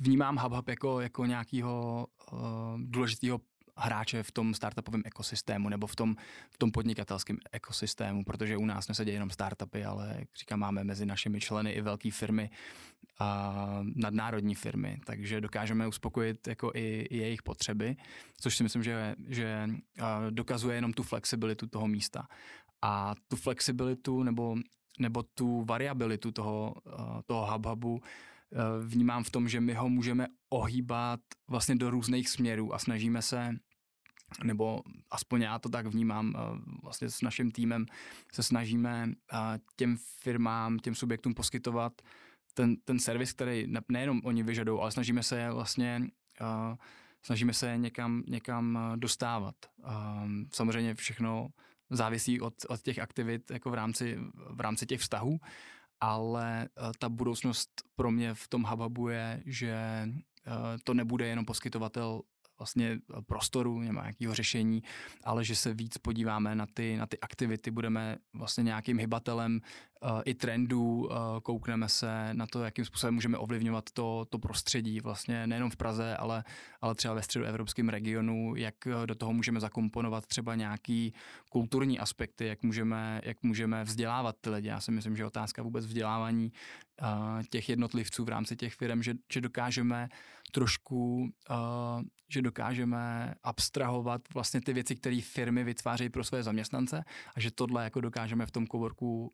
[0.00, 2.38] vnímám HubHub jako, jako nějakého uh,
[2.76, 3.40] důležitého
[3.76, 6.16] hráče v tom startupovém ekosystému nebo v tom,
[6.50, 11.06] v tom podnikatelském ekosystému, protože u nás nesedí jenom startupy, ale jak říkám, máme mezi
[11.06, 12.50] našimi členy i velké firmy
[13.18, 17.96] a nadnárodní firmy, takže dokážeme uspokojit jako i, i jejich potřeby,
[18.40, 19.70] což si myslím, že, že
[20.30, 22.28] dokazuje jenom tu flexibilitu toho místa.
[22.82, 24.56] A tu flexibilitu nebo,
[24.98, 26.74] nebo tu variabilitu toho,
[27.26, 28.00] toho hub-hubu
[28.80, 33.56] vnímám v tom, že my ho můžeme ohýbat vlastně do různých směrů a snažíme se
[34.44, 36.34] nebo aspoň já to tak vnímám,
[36.82, 37.86] vlastně s naším týmem
[38.32, 39.12] se snažíme
[39.76, 41.92] těm firmám, těm subjektům poskytovat
[42.54, 46.06] ten, ten servis, který nejenom oni vyžadují, ale snažíme se vlastně
[47.22, 49.54] snažíme se někam, někam dostávat.
[50.52, 51.48] Samozřejmě všechno
[51.90, 54.18] závisí od, od těch aktivit jako v rámci,
[54.50, 55.38] v rámci těch vztahů,
[56.00, 60.08] ale ta budoucnost pro mě v tom Hubabu je, že
[60.84, 62.22] to nebude jenom poskytovatel
[62.58, 64.82] vlastně eh, prostoru, nějakého řešení,
[65.24, 69.60] ale že se víc podíváme na ty, na ty aktivity, budeme vlastně nějakým hybatelem
[70.24, 71.10] i trendů, uh,
[71.42, 76.16] koukneme se na to, jakým způsobem můžeme ovlivňovat to, to prostředí, vlastně nejenom v Praze,
[76.16, 76.44] ale,
[76.80, 78.74] ale třeba ve středoevropském regionu, jak
[79.06, 81.14] do toho můžeme zakomponovat třeba nějaký
[81.50, 84.68] kulturní aspekty, jak můžeme, jak můžeme vzdělávat ty lidi.
[84.68, 86.52] Já si myslím, že otázka vůbec vzdělávání
[87.50, 90.08] těch jednotlivců v rámci těch firm, že, že dokážeme
[90.52, 91.28] trošku,
[92.28, 97.04] že dokážeme abstrahovat vlastně ty věci, které firmy vytvářejí pro své zaměstnance
[97.36, 99.32] a že tohle jako dokážeme v tom coworku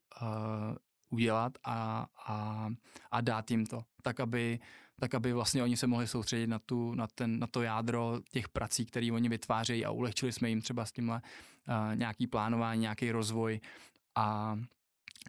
[1.10, 2.68] udělat a, a,
[3.10, 4.60] a dát jim to, tak aby,
[5.00, 8.48] tak aby vlastně oni se mohli soustředit na, tu, na, ten, na to jádro těch
[8.48, 11.22] prací, které oni vytvářejí a ulehčili jsme jim třeba s tímhle
[11.68, 13.60] uh, nějaký plánování, nějaký rozvoj.
[14.14, 14.58] A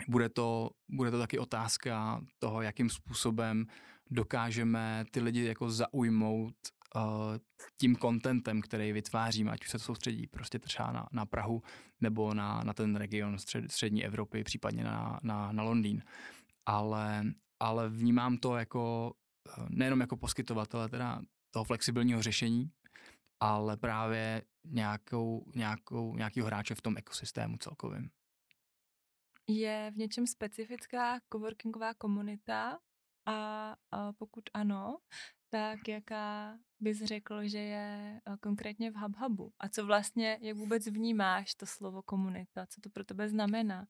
[0.07, 3.65] bude to, bude to taky otázka toho, jakým způsobem
[4.11, 6.55] dokážeme ty lidi jako zaujmout
[7.77, 11.61] tím kontentem, který vytváříme, ať už se to soustředí prostě třeba na, na Prahu
[12.01, 16.03] nebo na, na ten region střed, střední Evropy, případně na, na, na Londýn.
[16.65, 17.23] Ale,
[17.59, 19.13] ale vnímám to jako
[19.47, 22.71] eh, nejenom jako poskytovatele teda toho flexibilního řešení,
[23.39, 28.09] ale právě nějakou, nějakou, nějakýho hráče v tom ekosystému celkovým.
[29.47, 32.79] Je v něčem specifická coworkingová komunita
[33.25, 34.97] a, a pokud ano,
[35.53, 39.51] tak jaká bys řekl, že je konkrétně v HubHubu?
[39.59, 42.65] A co vlastně, jak vůbec vnímáš to slovo komunita?
[42.69, 43.87] Co to pro tebe znamená?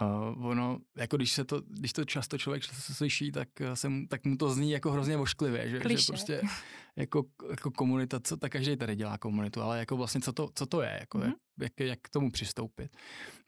[0.00, 4.06] Uh, ono, jako když, se to, když to často člověk se slyší, tak, se mu,
[4.06, 6.42] tak mu to zní jako hrozně vošklivě, že, že prostě
[6.96, 10.66] jako, jako komunita, co, tak každý tady dělá komunitu, ale jako vlastně co to, co
[10.66, 11.34] to je, jako mm-hmm.
[11.60, 12.96] jak, jak, jak k tomu přistoupit.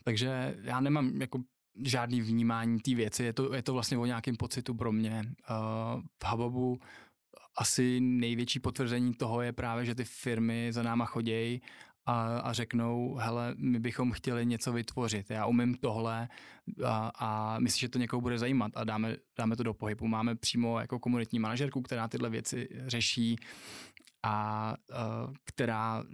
[0.04, 1.42] Takže já nemám jako
[1.84, 5.22] žádný vnímání té věci, je to, je to vlastně o nějakém pocitu pro mě.
[5.24, 6.80] Uh, v Hubabu
[7.56, 11.62] asi největší potvrzení toho je právě, že ty firmy za náma chodějí
[12.06, 16.28] a, a řeknou, hele, my bychom chtěli něco vytvořit, já umím tohle
[16.84, 20.06] a, a myslím, že to někoho bude zajímat a dáme, dáme to do pohybu.
[20.06, 23.36] Máme přímo jako komunitní manažerku, která tyhle věci řeší
[24.22, 26.04] a uh, která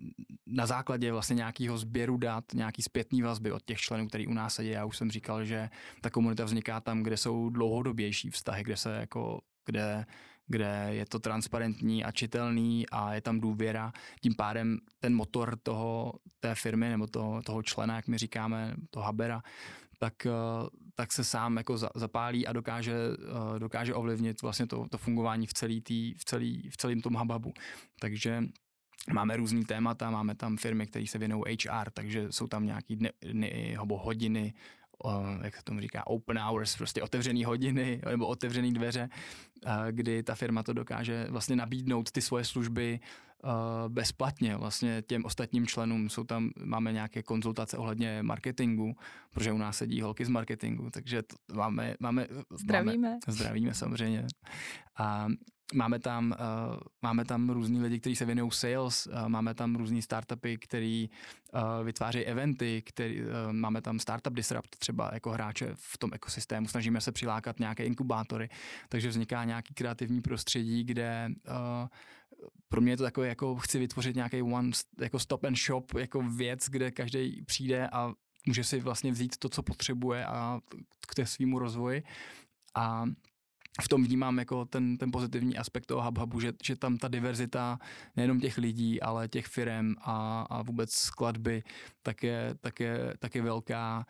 [0.47, 4.55] na základě vlastně nějakého sběru dat, nějaký zpětný vazby od těch členů, který u nás
[4.55, 8.77] sedí, já už jsem říkal, že ta komunita vzniká tam, kde jsou dlouhodobější vztahy, kde
[8.77, 10.07] se jako, kde
[10.47, 13.93] kde je to transparentní a čitelný a je tam důvěra.
[14.21, 19.05] Tím pádem ten motor toho, té firmy nebo toho, toho člena, jak my říkáme, toho
[19.07, 19.43] Habera,
[19.99, 20.31] tak, eh,
[20.95, 25.55] tak se sám jako zapálí a dokáže, eh, dokáže ovlivnit vlastně to, to fungování v,
[25.55, 27.53] celý tý, v, celý, v celém tom hubabu.
[28.01, 28.43] Takže
[29.13, 33.11] Máme různý témata, máme tam firmy, které se věnují HR, takže jsou tam nějaké dny,
[33.33, 34.55] dny, hodiny,
[35.43, 39.09] jak se tomu říká, open hours, prostě otevřený hodiny nebo otevřený dveře,
[39.91, 43.01] kdy ta firma to dokáže vlastně nabídnout ty svoje služby
[43.89, 46.09] bezplatně vlastně těm ostatním členům.
[46.09, 48.97] Jsou tam, máme nějaké konzultace ohledně marketingu,
[49.31, 53.09] protože u nás sedí holky z marketingu, takže to máme, máme, zdravíme.
[53.09, 54.27] Máme, zdravíme samozřejmě.
[54.99, 55.29] A
[55.75, 60.03] Máme tam, uh, máme tam různý lidi, kteří se věnují sales, uh, máme tam různý
[60.03, 61.11] startupy, který
[61.55, 66.69] uh, vytvářejí eventy, který, uh, máme tam Startup Disrupt třeba jako hráče v tom ekosystému,
[66.69, 68.49] snažíme se přilákat nějaké inkubátory,
[68.89, 71.89] takže vzniká nějaký kreativní prostředí, kde uh,
[72.69, 74.71] pro mě je to takové, jako chci vytvořit nějaký one
[75.01, 78.13] jako stop and shop, jako věc, kde každý přijde a
[78.47, 80.61] může si vlastně vzít to, co potřebuje a
[81.09, 82.03] k té svýmu rozvoji.
[82.75, 83.05] A
[83.83, 87.79] v tom vnímám jako ten, ten pozitivní aspekt toho HubHubu, že, že tam ta diverzita
[88.17, 91.63] nejenom těch lidí, ale těch firm a, a vůbec skladby
[92.03, 94.07] tak je, tak, je, tak je velká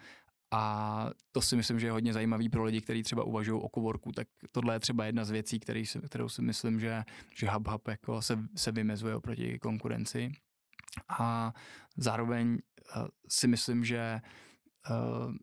[0.51, 4.13] a to si myslím, že je hodně zajímavý pro lidi, kteří třeba uvažují o coworku,
[4.13, 7.05] tak tohle je třeba jedna z věcí, který, kterou si myslím, že,
[7.35, 10.33] že HubHub jako se, se vymezuje oproti konkurenci.
[11.09, 11.53] A
[11.97, 12.49] zároveň
[12.97, 14.21] uh, si myslím, že
[14.91, 15.35] uh,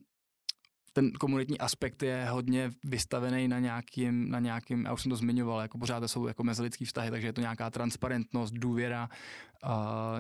[0.93, 5.61] ten komunitní aspekt je hodně vystavený na nějakým, na nějakým, já už jsem to zmiňoval,
[5.61, 9.09] jako pořád to jsou jako mezilidský vztahy, takže je to nějaká transparentnost, důvěra,
[9.63, 9.69] uh,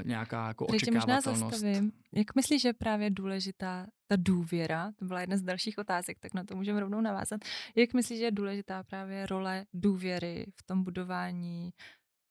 [0.03, 1.43] nějaká jako Tady očekávatelnost.
[1.43, 1.57] možná
[2.13, 4.91] Jak myslíš, že je právě důležitá ta důvěra?
[4.99, 7.41] To byla jedna z dalších otázek, tak na to můžeme rovnou navázat.
[7.75, 11.71] Jak myslíš, že je důležitá právě role důvěry v tom budování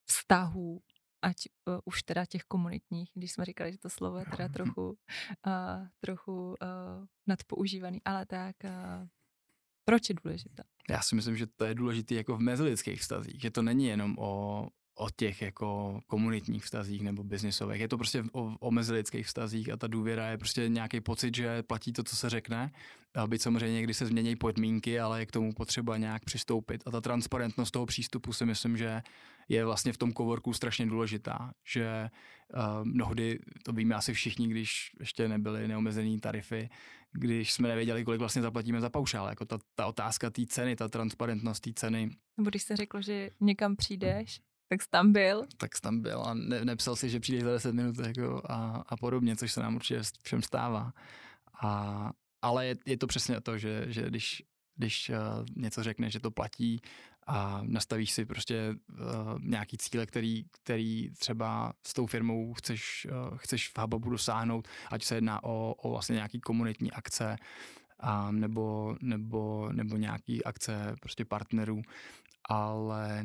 [0.07, 0.81] vztahů
[1.23, 4.89] ať uh, už teda těch komunitních, když jsme říkali, že to slovo je teda trochu,
[4.91, 6.57] uh, trochu uh,
[7.27, 9.07] nadpoužívaný, ale tak uh,
[9.85, 10.63] proč je důležitá?
[10.91, 14.19] Já si myslím, že to je důležité jako v mezilidských vztazích, že to není jenom
[14.19, 17.81] o, o těch jako komunitních vztazích nebo biznisových.
[17.81, 21.63] Je to prostě o, o mezilidských vztazích a ta důvěra je prostě nějaký pocit, že
[21.63, 22.73] platí to, co se řekne.
[23.15, 26.83] A byť samozřejmě někdy se změní podmínky, ale je k tomu potřeba nějak přistoupit.
[26.87, 29.03] A ta transparentnost toho přístupu si myslím, že
[29.49, 32.11] je vlastně v tom coworku strašně důležitá, že
[32.55, 36.69] uh, mnohdy, to víme asi všichni, když ještě nebyly neomezené tarify,
[37.13, 39.29] když jsme nevěděli, kolik vlastně zaplatíme za paušál.
[39.29, 42.11] Jako ta, ta otázka té ceny, ta transparentnost té ceny.
[42.37, 44.41] Nebo když se řeklo, že někam přijdeš,
[44.73, 45.47] tak jsi tam byl.
[45.57, 48.85] Tak jsi tam byl a ne, nepsal si, že přijdeš za 10 minut jako a,
[48.89, 50.93] a podobně, což se nám určitě všem stává.
[51.63, 52.11] A,
[52.43, 54.43] ale je, je to přesně to, že, že když,
[54.77, 56.81] když uh, něco řekne, že to platí
[57.27, 58.99] a nastavíš si prostě uh,
[59.41, 65.05] nějaký cíle, který, který třeba s tou firmou chceš, uh, chceš v Hubabu dosáhnout, ať
[65.05, 67.37] se jedná o, o vlastně nějaký komunitní akce,
[68.01, 71.83] a nebo, nebo, nebo nějaký akce prostě partnerů,
[72.49, 73.25] ale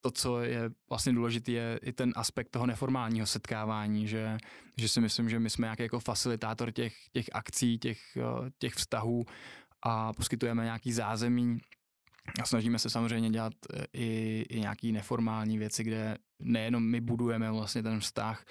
[0.00, 4.38] to, co je vlastně důležité, je i ten aspekt toho neformálního setkávání, že,
[4.76, 8.74] že si myslím, že my jsme nějaký jako facilitátor těch, těch akcí, těch, eh, těch
[8.74, 9.24] vztahů
[9.82, 11.58] a poskytujeme nějaký zázemí.
[12.42, 17.50] A snažíme se samozřejmě dělat eh, i, i nějaký neformální věci, kde nejenom my budujeme
[17.50, 18.44] vlastně ten vztah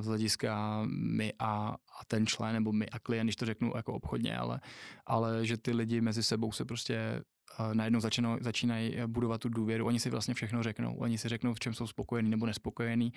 [0.00, 3.92] z hlediska my a, a ten člen, nebo my a klient, když to řeknu jako
[3.92, 4.60] obchodně, ale,
[5.06, 7.22] ale že ty lidi mezi sebou se prostě
[7.72, 9.86] najednou začínají, začínají budovat tu důvěru.
[9.86, 10.96] Oni si vlastně všechno řeknou.
[10.96, 13.12] Oni si řeknou, v čem jsou spokojení nebo nespokojení.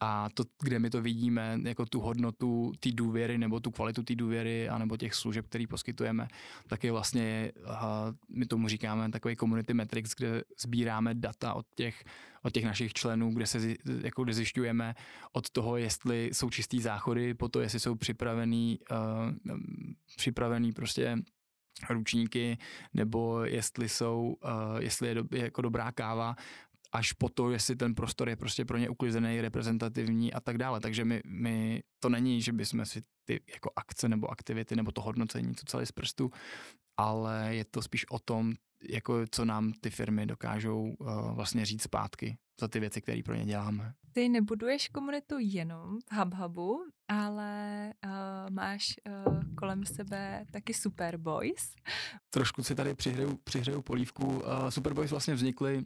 [0.00, 4.14] A to, kde my to vidíme, jako tu hodnotu té důvěry nebo tu kvalitu té
[4.14, 6.28] důvěry anebo těch služeb, které poskytujeme,
[6.66, 7.52] tak je vlastně,
[8.28, 12.04] my tomu říkáme takový community metrics, kde sbíráme data od těch,
[12.42, 14.94] od těch našich členů, kde se jako kde zjišťujeme
[15.32, 19.56] od toho, jestli jsou čistý záchody, po to, jestli jsou připravený, uh,
[20.16, 21.18] připravený prostě
[21.90, 22.58] ručníky,
[22.94, 26.36] nebo jestli jsou, uh, jestli je, do, je jako dobrá káva,
[26.92, 30.80] až po to, jestli ten prostor je prostě pro ně uklizený, reprezentativní a tak dále.
[30.80, 35.00] Takže my, my to není, že bychom si ty jako akce nebo aktivity nebo to
[35.00, 36.30] hodnocení co celé z prstu,
[36.96, 38.54] ale je to spíš o tom,
[38.88, 43.34] jako co nám ty firmy dokážou uh, vlastně říct zpátky za ty věci, které pro
[43.34, 43.94] ně děláme.
[44.12, 48.10] Ty nebuduješ komunitu jenom v HubHubu, ale uh,
[48.50, 48.94] máš
[49.26, 51.74] uh, kolem sebe taky Superboys.
[52.30, 54.26] Trošku si tady přihřeju, přihřeju polívku.
[54.26, 55.82] Uh, Superboys vlastně vznikly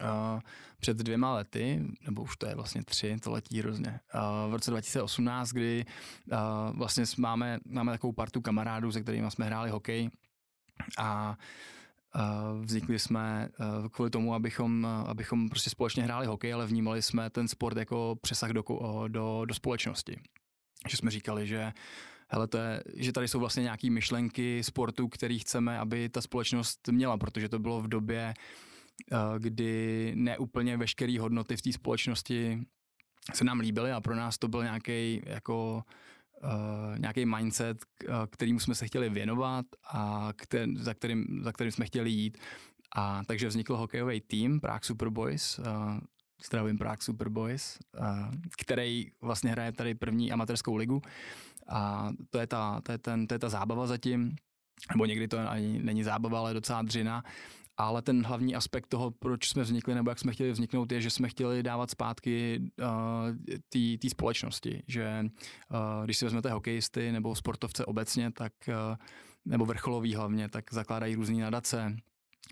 [0.00, 0.40] uh,
[0.78, 4.70] před dvěma lety, nebo už to je vlastně tři, to letí hrozně, uh, v roce
[4.70, 5.84] 2018, kdy
[6.32, 6.38] uh,
[6.76, 10.10] vlastně máme, máme takovou partu kamarádů, se kterými jsme hráli hokej
[10.98, 11.36] a
[12.60, 13.48] Vznikli jsme
[13.90, 18.50] kvůli tomu, abychom, abychom prostě společně hráli hokej, ale vnímali jsme ten sport jako přesah
[18.50, 18.64] do,
[19.08, 20.20] do, do společnosti.
[20.88, 21.72] Že jsme říkali, že
[22.28, 26.88] hele, to je, že tady jsou vlastně nějaké myšlenky sportu, který chceme, aby ta společnost
[26.88, 28.34] měla, protože to bylo v době,
[29.38, 32.64] kdy neúplně veškeré hodnoty v té společnosti
[33.34, 35.82] se nám líbily a pro nás to byl nějaký jako
[36.42, 41.72] uh, nějaký mindset, uh, kterým jsme se chtěli věnovat a který, za, kterým, za kterým
[41.72, 42.38] jsme chtěli jít.
[42.96, 45.64] A takže vznikl hokejový tým Prague Superboys, uh,
[46.46, 48.06] zdravím Prague Superboys, uh,
[48.58, 51.02] který vlastně hraje tady první amatérskou ligu.
[51.68, 54.36] A to je ta, to je ten, to je ta zábava zatím,
[54.92, 57.24] nebo někdy to ani není zábava, ale docela dřina
[57.76, 61.10] ale ten hlavní aspekt toho, proč jsme vznikli nebo jak jsme chtěli vzniknout, je, že
[61.10, 62.86] jsme chtěli dávat zpátky uh,
[63.98, 68.96] té společnosti, že uh, když si vezmete hokejisty nebo sportovce obecně, tak uh,
[69.44, 71.96] nebo vrcholový hlavně, tak zakládají různé nadace,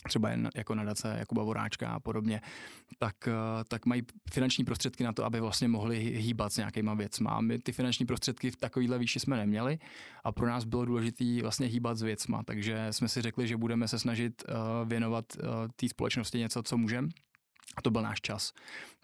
[0.09, 2.41] třeba jen jako nadace Jakuba Voráčka a podobně,
[2.99, 7.31] tak, eh, tak mají finanční prostředky na to, aby vlastně mohli hýbat s nějakýma věcma.
[7.31, 9.79] A my ty finanční prostředky v takovýhle výši jsme neměli
[10.25, 13.89] a pro nás bylo důležité vlastně hýbat s věcma, takže jsme si řekli, že budeme
[13.89, 15.45] se snažit uh, věnovat uh,
[15.77, 17.09] té společnosti něco, co můžeme
[17.77, 18.53] a to byl náš čas.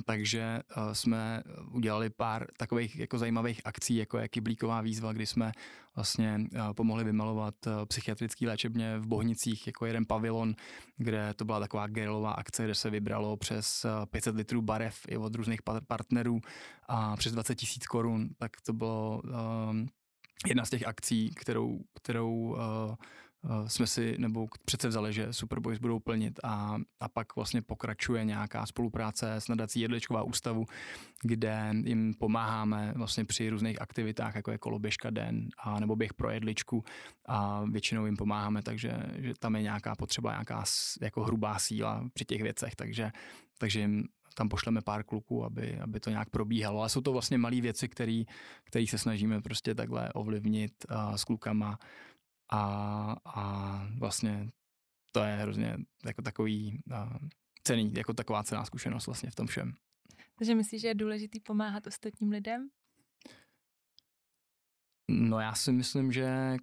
[0.05, 5.53] Takže uh, jsme udělali pár takových jako zajímavých akcí, jako je Kyblíková výzva, kdy jsme
[5.97, 10.55] vlastně uh, pomohli vymalovat uh, psychiatrický léčebně v Bohnicích jako jeden pavilon,
[10.97, 15.17] kde to byla taková gerilová akce, kde se vybralo přes uh, 500 litrů barev i
[15.17, 16.41] od různých partnerů
[16.89, 19.77] a přes 20 tisíc korun, tak to bylo uh,
[20.47, 22.97] jedna z těch akcí, kterou, kterou uh, Eh,
[23.67, 28.67] jsme si, nebo přece vzali, že Superboys budou plnit a, a pak vlastně pokračuje nějaká
[28.67, 30.67] spolupráce s nadací Jedličková ústavu,
[31.23, 36.31] kde jim pomáháme vlastně při různých aktivitách, jako je koloběžka den a nebo běh pro
[36.31, 36.85] jedličku
[37.27, 40.65] a většinou jim pomáháme, takže že tam je nějaká potřeba, nějaká
[41.03, 43.11] jako hrubá síla při těch věcech, takže
[43.59, 46.81] takže jim tam pošleme pár kluků, aby, aby to nějak probíhalo.
[46.81, 51.79] Ale jsou to vlastně malé věci, které se snažíme prostě takhle ovlivnit a, s klukama
[52.53, 54.51] a, a vlastně
[55.13, 55.77] to je hrozně
[56.07, 57.19] jako takový a,
[57.65, 59.75] cený, jako taková cená zkušenost vlastně v tom všem.
[60.39, 62.69] Takže myslíš, že je důležitý pomáhat ostatním lidem?
[65.11, 66.57] No já si myslím, že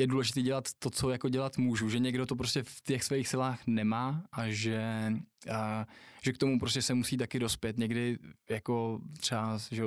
[0.00, 3.28] je důležité dělat to, co jako dělat můžu, že někdo to prostě v těch svých
[3.28, 5.12] silách nemá a že,
[5.52, 5.86] a,
[6.22, 7.78] že k tomu prostě se musí taky dospět.
[7.78, 8.18] Někdy
[8.50, 9.82] jako třeba, že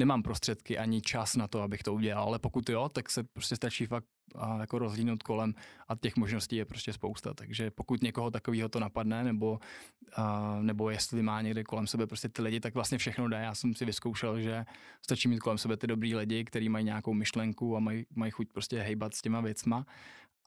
[0.00, 3.56] nemám prostředky ani čas na to, abych to udělal, ale pokud jo, tak se prostě
[3.56, 5.54] stačí fakt a jako rozhlídnout kolem
[5.88, 7.34] a těch možností je prostě spousta.
[7.34, 9.60] Takže pokud někoho takového to napadne, nebo,
[10.16, 13.36] a, nebo jestli má někde kolem sebe prostě ty lidi, tak vlastně všechno jde.
[13.36, 14.64] Já jsem si vyzkoušel, že
[15.04, 18.48] stačí mít kolem sebe ty dobrý lidi, kteří mají nějakou myšlenku a mají, mají chuť
[18.52, 19.86] prostě hejbat s těma věcma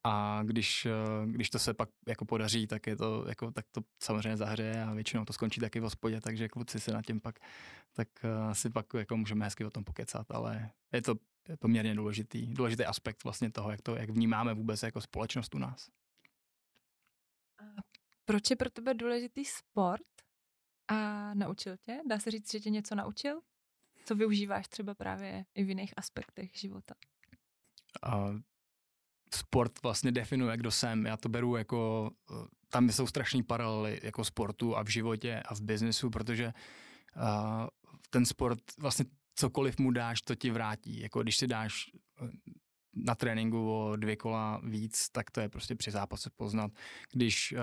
[0.04, 0.92] a když, eh,
[1.26, 4.94] když to se pak jako podaří, tak, je to, jako, tak to samozřejmě zahřeje a
[4.94, 7.40] většinou to skončí taky v hospodě, takže kluci se na tím pak,
[7.94, 11.16] tak uh, si pak jako můžeme hezky o tom pokecat, ale je to
[11.50, 15.58] je poměrně důležitý, důležitý aspekt vlastně toho, jak, to, jak vnímáme vůbec jako společnost u
[15.58, 15.90] nás.
[18.26, 20.08] Proč je pro tebe důležitý sport
[20.88, 22.00] a naučil tě?
[22.10, 23.42] Dá se říct, že tě něco naučil?
[24.06, 26.96] Co využíváš třeba právě i v jiných aspektech života?
[28.08, 28.40] Uh,
[29.34, 31.06] sport vlastně definuje, kdo jsem.
[31.06, 35.56] Já to beru jako, eh, tam jsou strašné paralely jako sportu a v životě a
[35.56, 36.54] v biznesu, protože
[37.16, 37.68] uh,
[38.10, 39.06] ten sport vlastně
[39.36, 41.00] cokoliv mu dáš, to ti vrátí.
[41.00, 42.30] Jako když si dáš eh,
[42.96, 46.72] na tréninku o dvě kola víc, tak to je prostě při zápase poznat.
[47.12, 47.60] Když uh,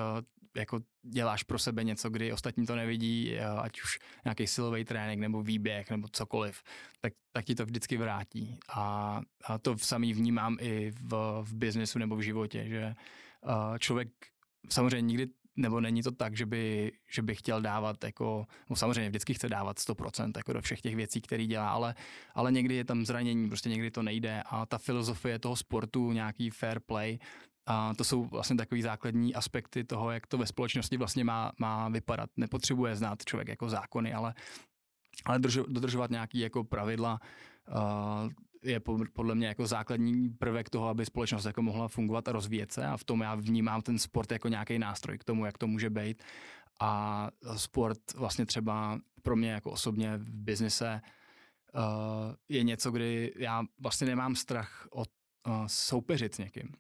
[0.56, 5.20] jako děláš pro sebe něco, kdy ostatní to nevidí, uh, ať už nějaký silový trénink
[5.20, 6.62] nebo výběh nebo cokoliv,
[7.00, 8.58] tak, tak ti to vždycky vrátí.
[8.68, 12.94] A, a to samý vnímám i v, v biznesu nebo v životě, že
[13.42, 14.08] uh, člověk
[14.68, 15.26] samozřejmě nikdy
[15.56, 19.48] nebo není to tak, že by, že by chtěl dávat jako, no samozřejmě vždycky chce
[19.48, 21.94] dávat 100% jako do všech těch věcí, které dělá, ale,
[22.34, 26.50] ale někdy je tam zranění, prostě někdy to nejde a ta filozofie toho sportu, nějaký
[26.50, 27.18] fair play,
[27.66, 31.88] a to jsou vlastně takové základní aspekty toho, jak to ve společnosti vlastně má, má
[31.88, 32.30] vypadat.
[32.36, 34.34] Nepotřebuje znát člověk jako zákony, ale,
[35.24, 35.38] ale
[35.68, 37.20] dodržovat nějaké jako pravidla,
[37.68, 38.30] uh,
[38.62, 38.80] je
[39.12, 42.96] podle mě jako základní prvek toho, aby společnost jako mohla fungovat a rozvíjet se a
[42.96, 46.22] v tom já vnímám ten sport jako nějaký nástroj k tomu, jak to může být.
[46.80, 51.00] A sport vlastně třeba pro mě jako osobně v biznise
[51.74, 51.82] uh,
[52.48, 55.08] je něco, kdy já vlastně nemám strach od
[55.46, 56.72] uh, soupeřit s někým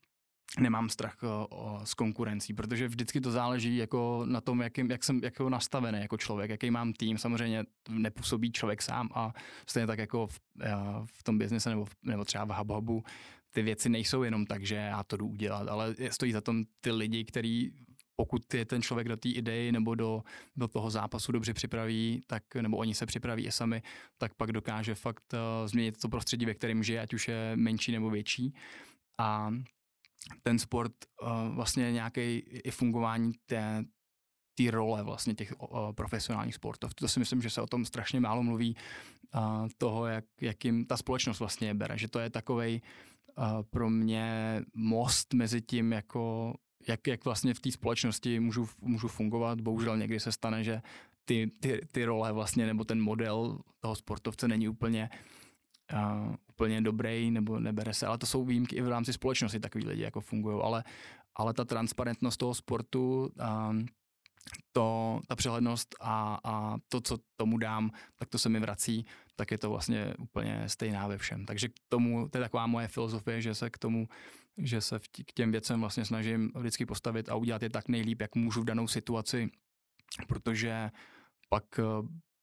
[0.58, 5.04] nemám strach o, o, s konkurencí, protože vždycky to záleží jako na tom, jakým, jak
[5.04, 7.18] jsem jako nastavený jako člověk, jaký mám tým.
[7.18, 9.32] Samozřejmě nepůsobí člověk sám a
[9.66, 10.70] stejně tak jako v, eh,
[11.04, 13.02] v tom biznise nebo, nebo třeba v HubHubu
[13.50, 16.90] ty věci nejsou jenom tak, že já to jdu udělat, ale stojí za tom ty
[16.90, 17.70] lidi, který
[18.16, 20.22] pokud je ten člověk do té idei nebo do,
[20.56, 23.82] do toho zápasu dobře připraví, tak, nebo oni se připraví i sami,
[24.18, 27.92] tak pak dokáže fakt uh, změnit to prostředí, ve kterém žije, ať už je menší
[27.92, 28.54] nebo větší.
[29.18, 29.50] A
[30.42, 30.92] ten sport
[31.22, 33.84] uh, vlastně nějaký i fungování té,
[34.54, 36.94] té role vlastně těch uh, profesionálních sportov.
[36.94, 38.76] To si myslím, že se o tom strašně málo mluví,
[39.34, 42.80] uh, toho, jak, jak jim ta společnost vlastně bere, že to je takovej
[43.38, 46.54] uh, pro mě most mezi tím, jako
[46.88, 49.60] jak, jak vlastně v té společnosti můžu, můžu fungovat.
[49.60, 50.82] Bohužel někdy se stane, že
[51.24, 55.39] ty, ty, ty role vlastně, nebo ten model toho sportovce není úplně uh,
[56.48, 60.02] úplně dobrý nebo nebere se, ale to jsou výjimky i v rámci společnosti, takový lidi
[60.02, 60.84] jako fungují, ale,
[61.34, 63.32] ale ta transparentnost toho sportu,
[64.72, 69.50] to, ta přehlednost a, a to, co tomu dám, tak to se mi vrací, tak
[69.50, 71.46] je to vlastně úplně stejná ve všem.
[71.46, 74.08] Takže k tomu, to je taková moje filozofie, že se k tomu,
[74.58, 78.34] že se k těm věcem vlastně snažím vždycky postavit a udělat je tak nejlíp, jak
[78.34, 79.50] můžu v danou situaci,
[80.28, 80.90] protože
[81.48, 81.64] pak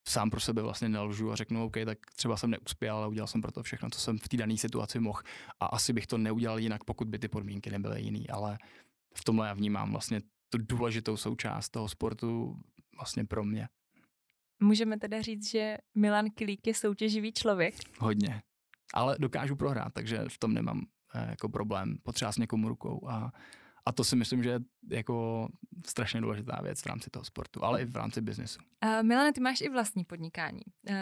[0.08, 3.42] sám pro sebe vlastně nelžu a řeknu, OK, tak třeba jsem neuspěl, ale udělal jsem
[3.42, 5.22] pro to všechno, co jsem v té dané situaci mohl
[5.60, 8.58] a asi bych to neudělal jinak, pokud by ty podmínky nebyly jiný, ale
[9.16, 12.60] v tomhle já vnímám vlastně tu důležitou součást toho sportu
[12.96, 13.68] vlastně pro mě.
[14.60, 17.76] Můžeme teda říct, že Milan Kilík je soutěživý člověk?
[18.00, 18.42] Hodně,
[18.94, 23.32] ale dokážu prohrát, takže v tom nemám eh, jako problém potřást někomu rukou a
[23.88, 24.60] a to si myslím, že je
[24.90, 25.48] jako
[25.86, 28.60] strašně důležitá věc v rámci toho sportu, ale i v rámci biznesu.
[28.86, 30.62] Uh, Milane, ty máš i vlastní podnikání.
[30.90, 30.96] Uh,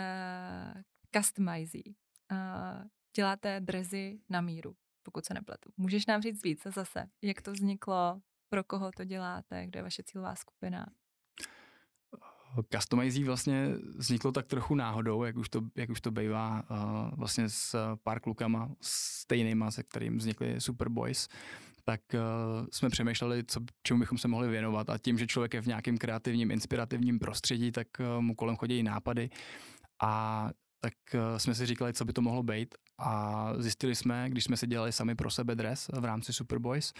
[1.16, 1.96] Customizí.
[2.32, 5.72] Uh, děláte drezy na míru, pokud se nepletu.
[5.78, 10.04] Můžeš nám říct víc zase, jak to vzniklo, pro koho to děláte, kde je vaše
[10.04, 10.86] cílová skupina?
[12.76, 13.68] Customizí vlastně
[13.98, 18.20] vzniklo tak trochu náhodou, jak už to, jak už to bývá uh, vlastně s pár
[18.20, 21.28] klukama stejnýma, se kterým vznikly Superboys
[21.86, 24.90] tak uh, jsme přemýšleli, co, čemu bychom se mohli věnovat.
[24.90, 28.84] A tím, že člověk je v nějakém kreativním, inspirativním prostředí, tak uh, mu kolem chodí
[28.84, 29.30] nápady.
[30.04, 32.76] A tak uh, jsme si říkali, co by to mohlo být.
[32.98, 36.94] A zjistili jsme, když jsme si dělali sami pro sebe dres v rámci Superboys,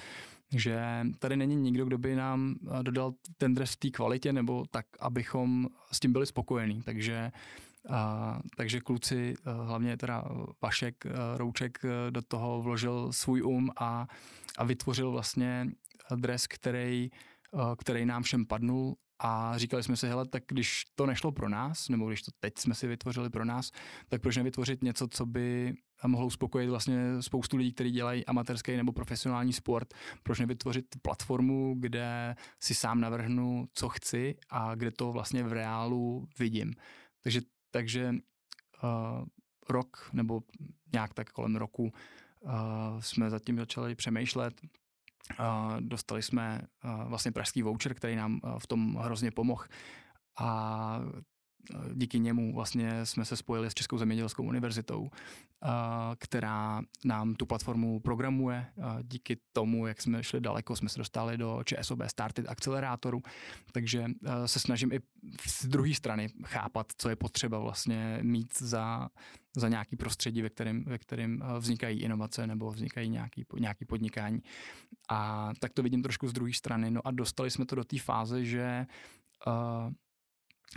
[0.56, 4.86] že tady není nikdo, kdo by nám dodal ten dres v té kvalitě nebo tak,
[5.00, 6.82] abychom s tím byli spokojení.
[6.82, 7.32] Takže
[7.90, 9.34] a, takže kluci,
[9.66, 10.24] hlavně teda
[10.62, 11.06] Vašek,
[11.36, 11.80] Rouček
[12.10, 14.08] do toho vložil svůj um a,
[14.58, 15.68] a vytvořil vlastně
[16.16, 17.10] dres, který,
[17.78, 21.90] který nám všem padnul a říkali jsme si, hele, tak když to nešlo pro nás,
[21.90, 23.72] nebo když to teď jsme si vytvořili pro nás,
[24.10, 25.74] tak proč nevytvořit něco, co by
[26.08, 32.36] mohlo uspokojit vlastně spoustu lidí, kteří dělají amatérský nebo profesionální sport, proč nevytvořit platformu, kde
[32.64, 36.74] si sám navrhnu, co chci a kde to vlastně v reálu vidím.
[37.24, 37.42] Takže,
[37.76, 38.16] takže
[38.84, 39.26] uh,
[39.70, 40.42] rok nebo
[40.94, 42.52] nějak tak kolem roku uh,
[43.00, 44.62] jsme zatím začali přemýšlet,
[45.40, 49.66] Uh, dostali jsme uh, vlastně pražský voucher, který nám uh, v tom hrozně pomohl.
[50.38, 51.00] A
[51.94, 55.10] díky němu vlastně jsme se spojili s Českou zemědělskou univerzitou,
[56.18, 58.66] která nám tu platformu programuje.
[59.02, 63.22] Díky tomu, jak jsme šli daleko, jsme se dostali do ČSOB Started akcelerátoru,
[63.72, 64.06] takže
[64.46, 65.00] se snažím i
[65.48, 69.10] z druhé strany chápat, co je potřeba vlastně mít za,
[69.58, 74.40] za nějaký prostředí, ve kterém, ve kterém vznikají inovace nebo vznikají nějaký, nějaký podnikání.
[75.10, 76.92] A tak to vidím trošku z druhé strany.
[76.92, 78.86] No a dostali jsme to do té fáze, že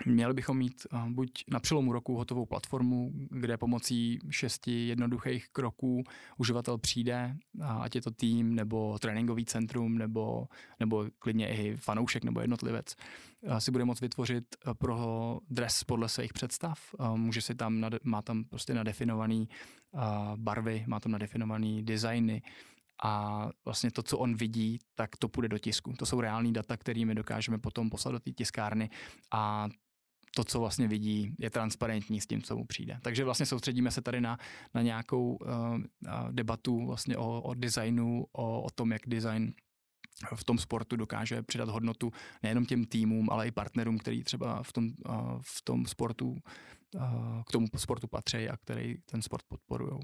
[0.07, 6.05] Měli bychom mít uh, buď na přelomu roku hotovou platformu, kde pomocí šesti jednoduchých kroků
[6.37, 7.37] uživatel přijde,
[7.81, 10.49] ať je to tým, nebo tréninkový centrum, nebo,
[10.81, 12.95] nebo klidně i fanoušek nebo jednotlivec,
[13.43, 16.79] uh, si bude moct vytvořit uh, pro dres podle svých představ.
[17.15, 19.49] Může si tam, má tam prostě nadefinovaný
[20.37, 22.43] barvy, má tam nadefinovaný designy,
[23.03, 25.93] a vlastně to, co on vidí, tak to půjde do tisku.
[25.99, 28.91] To jsou reální data, kterými dokážeme potom poslat do té tiskárny
[29.31, 29.69] a
[30.35, 32.99] to, co vlastně vidí, je transparentní s tím, co mu přijde.
[33.03, 34.39] Takže vlastně soustředíme se tady na,
[34.75, 35.79] na nějakou uh,
[36.31, 39.53] debatu vlastně o, o designu, o, o tom, jak design
[40.35, 42.13] v tom sportu dokáže přidat hodnotu
[42.43, 46.31] nejenom těm týmům, ale i partnerům, který třeba v tom, uh, v tom sportu,
[46.95, 50.01] uh, k tomu sportu patří a který ten sport podporují.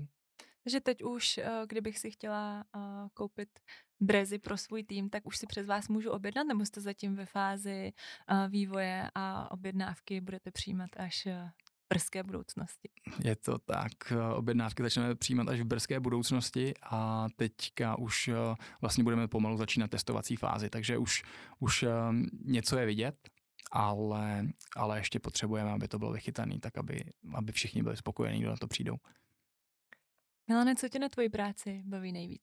[0.65, 2.81] Takže teď už, eh, kdybych si chtěla eh,
[3.15, 3.49] koupit
[4.01, 7.27] brezy pro svůj tým, tak už si přes vás můžu objednat, nebo jste zatím ve
[7.27, 12.89] fázi eh, vývoje a objednávky budete přijímat až v brzké budoucnosti?
[13.25, 14.13] Je to tak.
[14.35, 18.31] Objednávky začneme přijímat až v brzké budoucnosti a teďka už
[18.81, 21.23] vlastně budeme pomalu začínat testovací fázi, takže už,
[21.59, 21.85] už
[22.45, 23.29] něco je vidět,
[23.73, 24.47] ale,
[24.77, 27.05] ale ještě potřebujeme, aby to bylo vychytané, tak aby,
[27.35, 28.97] aby všichni byli spokojení, kdo na to přijdou.
[30.49, 32.43] Milane, co tě na tvoji práci baví nejvíc?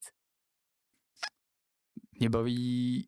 [2.19, 3.07] Mě baví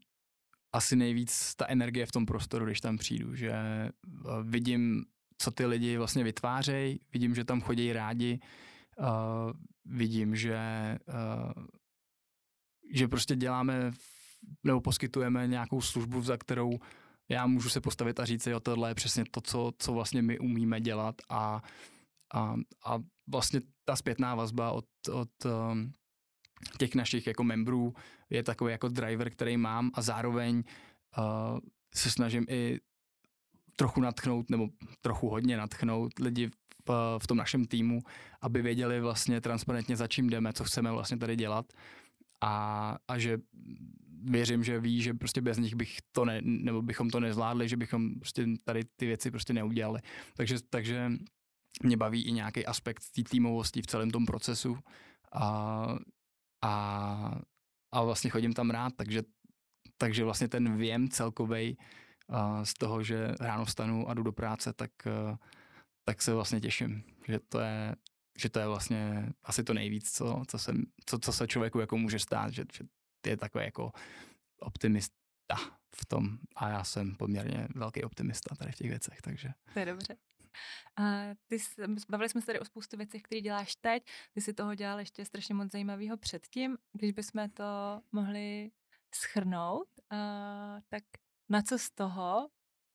[0.73, 3.91] asi nejvíc ta energie v tom prostoru, když tam přijdu, že eh,
[4.43, 5.05] vidím,
[5.37, 8.39] co ty lidi vlastně vytvářejí, vidím, že tam chodí rádi,
[8.99, 9.51] uh,
[9.85, 10.59] vidím, že,
[11.07, 11.63] uh,
[12.93, 13.91] že prostě děláme
[14.63, 16.79] nebo poskytujeme nějakou službu, za kterou
[17.29, 20.39] já můžu se postavit a říct, jo, tohle je přesně to, co, co vlastně my
[20.39, 21.61] umíme dělat a,
[22.33, 25.93] a, a vlastně ta zpětná vazba od, od um,
[26.78, 27.93] těch našich jako membrů
[28.30, 30.63] je takový jako driver, který mám a zároveň
[31.17, 31.59] uh,
[31.95, 32.80] se snažím i
[33.76, 34.69] trochu natchnout, nebo
[35.01, 36.49] trochu hodně natchnout lidi
[36.88, 38.01] v, v tom našem týmu,
[38.41, 41.65] aby věděli vlastně transparentně, za čím jdeme, co chceme vlastně tady dělat
[42.41, 43.38] a, a že
[44.24, 47.78] věřím, že ví, že prostě bez nich bych to ne, nebo bychom to nezvládli, že
[47.78, 49.99] bychom prostě tady ty věci prostě neudělali.
[50.36, 51.11] Takže, takže
[51.84, 54.78] mě baví i nějaký aspekt té týmovosti v celém tom procesu
[55.32, 55.88] a,
[56.63, 57.41] a,
[57.91, 59.24] a vlastně chodím tam rád, takže,
[59.97, 61.78] takže vlastně ten věm celkový
[62.63, 64.91] z toho, že ráno vstanu a jdu do práce, tak,
[66.03, 67.95] tak se vlastně těším, že to je,
[68.39, 70.74] že to je vlastně asi to nejvíc, co, co, se,
[71.05, 72.84] co, co se člověku jako může stát, že, že
[73.28, 73.91] je takový jako
[74.59, 75.13] optimista
[75.95, 79.49] v tom a já jsem poměrně velký optimista tady v těch věcech, takže.
[79.74, 80.15] To je dobře.
[80.97, 81.57] A ty,
[82.09, 84.03] bavili jsme se tady o spoustu věcí, které děláš teď.
[84.33, 86.77] Ty si toho dělal ještě strašně moc zajímavého předtím.
[86.93, 88.71] Když bychom to mohli
[89.15, 90.15] schrnout, a,
[90.89, 91.03] tak
[91.49, 92.49] na co z toho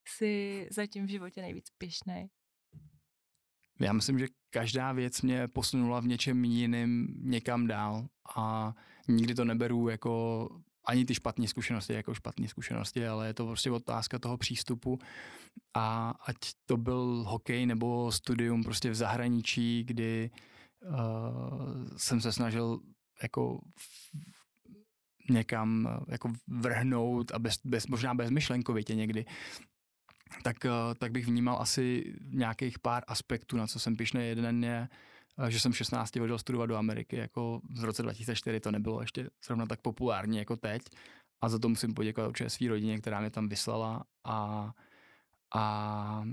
[0.07, 2.29] si zatím v životě nejvíc pišnej?
[3.79, 8.75] Já myslím, že každá věc mě posunula v něčem jiným někam dál a
[9.07, 10.49] nikdy to neberu jako
[10.89, 14.99] ani ty špatné zkušenosti jako špatné zkušenosti, ale je to prostě otázka toho přístupu
[15.73, 16.35] a ať
[16.65, 20.31] to byl hokej nebo studium prostě v zahraničí, kdy
[20.85, 22.79] uh, jsem se snažil
[23.23, 23.59] jako
[25.29, 29.25] někam eh, jako vrhnout a bez, bez, možná bezmyšlenkovitě někdy,
[30.43, 34.27] tak, eh, tak bych vnímal asi nějakých pár aspektů, na co jsem pišný.
[34.27, 34.87] Jeden je,
[35.47, 39.29] že jsem v 16 odjel studovat do Ameriky, jako v roce 2004 to nebylo ještě
[39.45, 40.81] zrovna tak populární jako teď.
[41.41, 44.03] A za to musím poděkovat určitě své rodině, která mě tam vyslala.
[44.23, 44.71] A,
[45.55, 46.23] a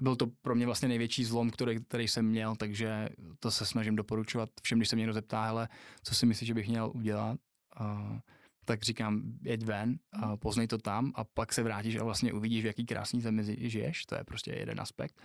[0.00, 3.08] byl to pro mě vlastně největší zlom, který, který jsem měl, takže
[3.40, 5.68] to se snažím doporučovat všem, když se mě někdo zeptá, hele,
[6.02, 7.38] co si myslíš, že bych měl udělat,
[7.80, 8.18] uh,
[8.64, 12.62] tak říkám, jeď ven, uh, poznej to tam a pak se vrátíš a vlastně uvidíš,
[12.62, 15.22] v jaký krásný zemi žiješ, to je prostě jeden aspekt.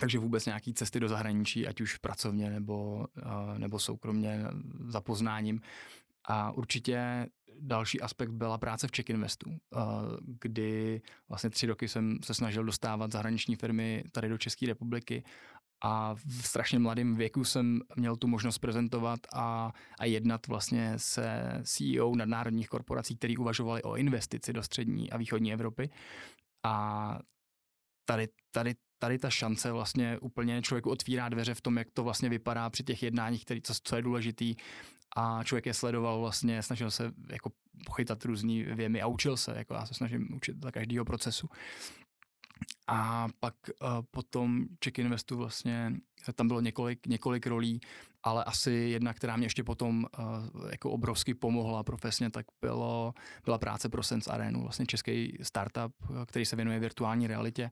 [0.00, 4.44] Takže vůbec nějaký cesty do zahraničí, ať už pracovně nebo, uh, nebo soukromně
[4.88, 5.60] za poznáním,
[6.24, 7.26] a určitě
[7.60, 9.78] další aspekt byla práce v Czech Investu, eh,
[10.40, 15.24] kdy vlastně tři roky jsem se snažil dostávat zahraniční firmy tady do České republiky
[15.84, 21.52] a v strašně mladém věku jsem měl tu možnost prezentovat a, a jednat vlastně se
[21.64, 25.90] CEO nadnárodních korporací, který uvažovali o investici do střední a východní Evropy.
[26.64, 27.18] A
[28.04, 32.28] tady, tady, tady ta šance vlastně úplně člověku otvírá dveře v tom, jak to vlastně
[32.28, 34.54] vypadá při těch jednáních, který, co, co je důležitý,
[35.16, 37.52] a člověk je sledoval vlastně, snažil se jako
[37.86, 41.48] pochytat různý věmy a učil se, jako já se snažím učit za každého procesu.
[42.86, 45.92] A pak uh, potom Czech Investu vlastně,
[46.34, 47.80] tam bylo několik, několik rolí,
[48.22, 53.14] ale asi jedna, která mě ještě potom uh, jako obrovsky pomohla profesně, tak bylo,
[53.44, 55.92] byla práce pro Sense Arenu, vlastně český startup,
[56.26, 57.70] který se věnuje virtuální realitě.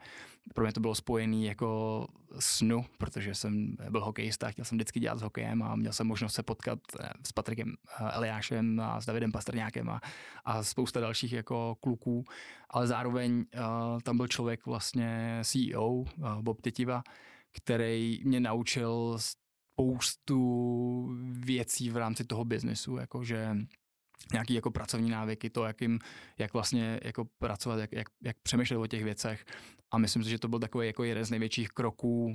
[0.54, 2.06] Pro mě to bylo spojený jako
[2.38, 6.34] snu, protože jsem byl hokejista, chtěl jsem vždycky dělat s hokejem a měl jsem možnost
[6.34, 10.00] se potkat eh, s Patrikem eh, Eliášem a s Davidem Pastrňákem a,
[10.44, 12.24] a spousta dalších jako kluků,
[12.70, 16.06] ale zároveň uh, tam byl člověk vlastně CEO, uh,
[16.40, 17.02] Bob Tetiva,
[17.52, 19.18] který mě naučil
[19.72, 23.56] spoustu věcí v rámci toho biznesu, jakože
[24.32, 25.98] nějaký jako pracovní návyky, to, jak, jim,
[26.38, 29.44] jak vlastně jako pracovat, jak, jak, jak přemýšlet o těch věcech.
[29.90, 32.32] A myslím si, že to byl takový jako jeden z největších kroků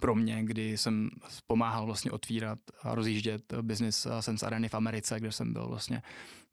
[0.00, 1.10] pro mě, kdy jsem
[1.46, 6.02] pomáhal vlastně otvírat a rozjíždět business Sense Areny v Americe, kde jsem byl vlastně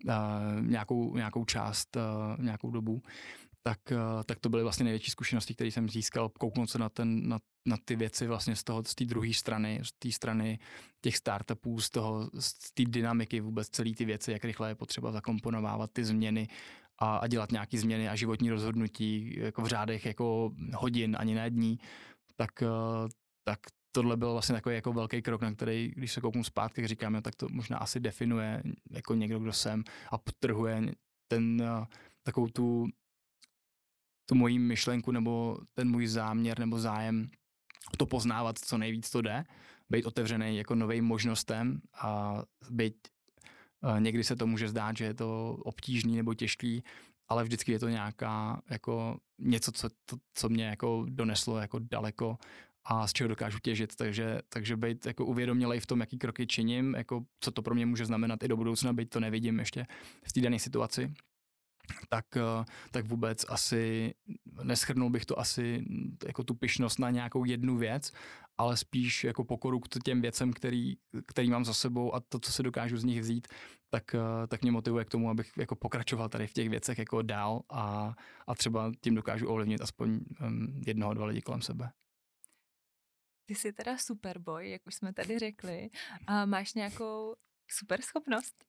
[0.06, 0.14] uh,
[0.62, 3.01] nějakou, nějakou část, uh, nějakou dobu
[3.64, 7.28] tak, eh, tak to byly vlastně největší zkušenosti, které jsem získal, kouknout se na, ten,
[7.28, 10.59] na, na ty věci vlastně z toho, z té druhé strany, z té strany
[11.01, 15.11] těch startupů, z toho, z té dynamiky vůbec celé ty věci, jak rychle je potřeba
[15.11, 16.47] zakomponovávat ty změny
[16.99, 21.49] a, a dělat nějaké změny a životní rozhodnutí jako v řádech jako hodin, ani ne
[21.49, 21.80] dní,
[22.36, 22.68] tak, eh,
[23.43, 23.59] tak
[23.91, 27.36] tohle byl vlastně takový jako velký krok, na který, když se kouknu zpátky, říkám, tak
[27.36, 30.82] to možná asi definuje jako někdo, kdo jsem a potrhuje
[31.28, 31.86] ten, eh,
[32.24, 32.88] takovou tu
[34.26, 37.30] tu moji myšlenku nebo ten můj záměr nebo zájem
[37.97, 39.43] to poznávat, co nejvíc to jde,
[39.89, 42.95] být otevřený jako novým možnostem a být
[43.99, 46.84] někdy se to může zdát, že je to obtížný nebo těžký,
[47.28, 52.38] ale vždycky je to nějaká jako něco, co, to, co mě jako doneslo jako daleko
[52.86, 56.93] a z čeho dokážu těžit, takže, takže být jako uvědomělej v tom, jaký kroky činím,
[56.93, 59.86] jako co to pro mě může znamenat i do budoucna, být to nevidím ještě
[60.24, 61.13] v té dané situaci
[62.09, 64.13] tak, eh, tak vůbec asi
[64.63, 65.86] neschrnul bych to asi
[66.27, 68.11] jako tu pyšnost na nějakou jednu věc,
[68.57, 70.95] ale spíš jako pokoru k těm věcem, který,
[71.27, 73.47] který mám za sebou a to, co se dokážu z nich vzít,
[73.89, 77.21] tak, eh, tak mě motivuje k tomu, abych jako pokračoval tady v těch věcech jako
[77.21, 78.13] dál a,
[78.47, 81.91] a třeba tím dokážu ovlivnit aspoň um, jednoho, dva lidi kolem sebe.
[83.45, 85.89] Ty jsi teda superboy, jak už jsme tady řekli.
[86.27, 87.36] A máš nějakou
[87.67, 88.65] super schopnost?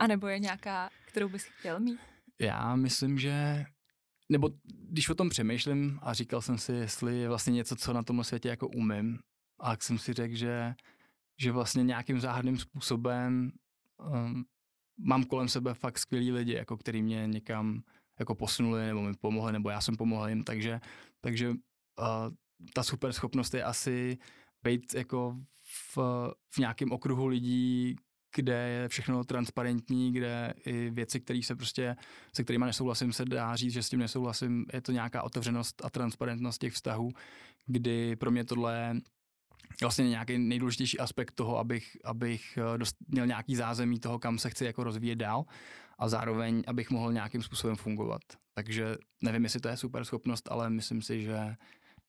[0.00, 2.00] A nebo je nějaká, kterou bys chtěl mít?
[2.40, 3.64] Já myslím, že
[4.28, 8.02] nebo když o tom přemýšlím a říkal jsem si, jestli je vlastně něco, co na
[8.02, 9.18] tomhle světě jako umím,
[9.60, 10.74] a jak jsem si řekl, že,
[11.40, 13.52] že vlastně nějakým záhadným způsobem
[13.98, 14.44] um,
[14.98, 17.82] mám kolem sebe fakt skvělí lidi, jako který mě někam
[18.18, 20.80] jako posunuli nebo mi pomohli, nebo já jsem pomohl jim, takže,
[21.20, 21.56] takže uh,
[22.74, 24.18] ta super schopnost je asi
[24.62, 25.36] být jako
[25.94, 25.98] v,
[26.48, 27.96] v nějakém okruhu lidí,
[28.36, 31.96] kde je všechno transparentní, kde i věci, které se prostě,
[32.32, 35.90] se kterými nesouhlasím, se dá říct, že s tím nesouhlasím, je to nějaká otevřenost a
[35.90, 37.10] transparentnost těch vztahů,
[37.66, 38.94] kdy pro mě tohle je
[39.80, 44.50] vlastně nějaký nejdůležitější aspekt toho, abych, abych eh, dost, měl nějaký zázemí toho, kam se
[44.50, 45.44] chci jako rozvíjet dál
[45.98, 48.22] a zároveň, abych mohl nějakým způsobem fungovat.
[48.54, 51.56] Takže nevím, jestli to je super schopnost, ale myslím si, že,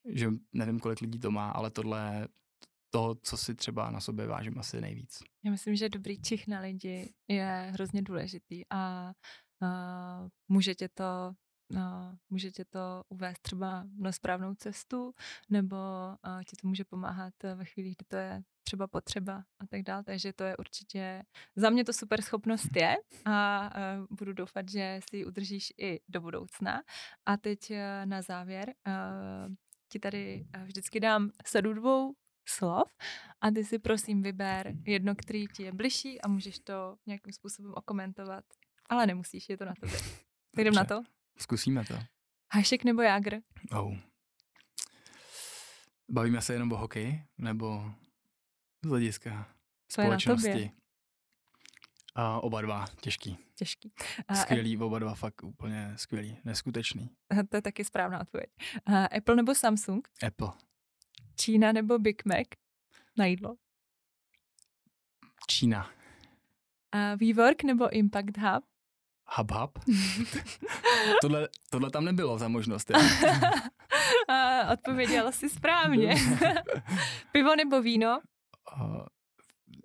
[0.06, 2.28] že nevím, kolik lidí to má, ale tohle
[2.90, 5.20] toho, co si třeba na sobě vážím asi nejvíc.
[5.44, 9.12] Já myslím, že dobrý čich na lidi je hrozně důležitý a
[9.62, 11.34] uh, může tě to
[11.72, 15.14] no, může tě to uvést třeba na správnou cestu,
[15.50, 15.78] nebo
[16.50, 20.04] ti to může pomáhat ve chvíli, kdy to je třeba potřeba a tak dále.
[20.04, 21.24] Takže to je určitě,
[21.56, 23.70] za mě to super schopnost je a
[24.10, 26.82] budu doufat, že si ji udržíš i do budoucna.
[27.26, 29.54] A teď uh, na závěr uh,
[29.90, 32.14] ti tady vždycky dám sadu dvou
[32.50, 32.88] slov
[33.42, 37.74] a ty si prosím vyber jedno, který ti je bližší a můžeš to nějakým způsobem
[37.76, 38.46] okomentovat.
[38.90, 40.00] Ale nemusíš, je to na tobě.
[40.56, 41.02] Tak jdem na to?
[41.38, 41.94] Zkusíme to.
[42.54, 43.38] Hašek nebo Jágr?
[43.72, 43.96] Oh.
[46.10, 47.24] Bavíme se jenom o hokeji?
[47.38, 47.92] Nebo
[48.86, 49.56] z hlediska
[49.88, 50.48] Co společnosti?
[50.50, 50.72] Je na tobě?
[52.16, 53.38] A oba dva, těžký.
[53.56, 53.94] Těžký.
[54.34, 57.10] Skvělý, oba dva fakt úplně skvělý, neskutečný.
[57.50, 58.50] To je taky správná odpověď.
[59.18, 60.08] Apple nebo Samsung?
[60.28, 60.52] Apple.
[61.40, 62.48] Čína nebo Big Mac
[63.18, 63.56] na jídlo?
[65.48, 65.90] Čína.
[66.92, 68.64] A WeWork nebo Impact Hub?
[69.38, 69.80] Hub Hub?
[71.22, 72.92] tohle, tohle tam nebylo za možnost.
[74.28, 76.16] A odpověděla si správně.
[77.32, 78.20] Pivo nebo víno?
[78.78, 79.06] Uh,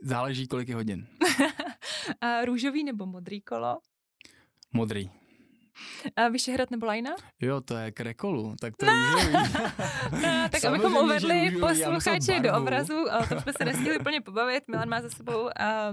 [0.03, 1.07] záleží, kolik je hodin.
[2.21, 3.79] A růžový nebo modrý kolo?
[4.73, 5.11] Modrý.
[6.17, 7.11] A Vyšehrad nebo Lajna?
[7.41, 8.93] Jo, to je krekolu, tak to no.
[8.93, 9.33] růžový.
[10.23, 14.89] no, tak abychom uvedli posluchače do obrazu, a to jsme se nestihli úplně pobavit, Milan
[14.89, 15.93] má za sebou a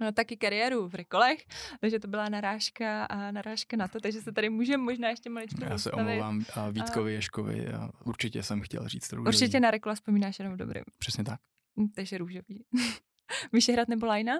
[0.00, 1.38] No, taky kariéru v Rekolech,
[1.80, 5.64] takže to byla narážka a narážka na to, takže se tady můžeme možná ještě maličko
[5.64, 7.14] Já se omlouvám a Vítkovi a...
[7.14, 9.28] Ješkovi, a určitě jsem chtěl říct růžový.
[9.28, 10.84] Určitě na Rekola vzpomínáš jenom dobrým.
[10.98, 11.40] Přesně tak.
[11.80, 12.64] Hm, takže růžový.
[13.52, 14.32] Vyšehrad nebo Lajna?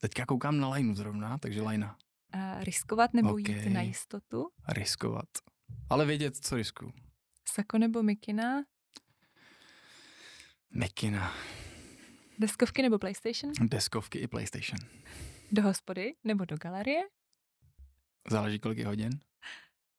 [0.00, 1.96] Teďka koukám na Lajnu zrovna, takže Lajna.
[2.36, 3.54] A riskovat nebo okay.
[3.54, 4.48] jít na jistotu?
[4.68, 5.28] Riskovat.
[5.90, 6.92] Ale vědět, co risku.
[7.48, 8.64] Sako nebo Mikina?
[10.70, 11.32] Mikina.
[12.38, 13.52] Deskovky nebo PlayStation?
[13.60, 14.78] Deskovky i PlayStation.
[15.52, 17.00] Do hospody nebo do galerie?
[18.30, 19.10] Záleží, kolik je hodin.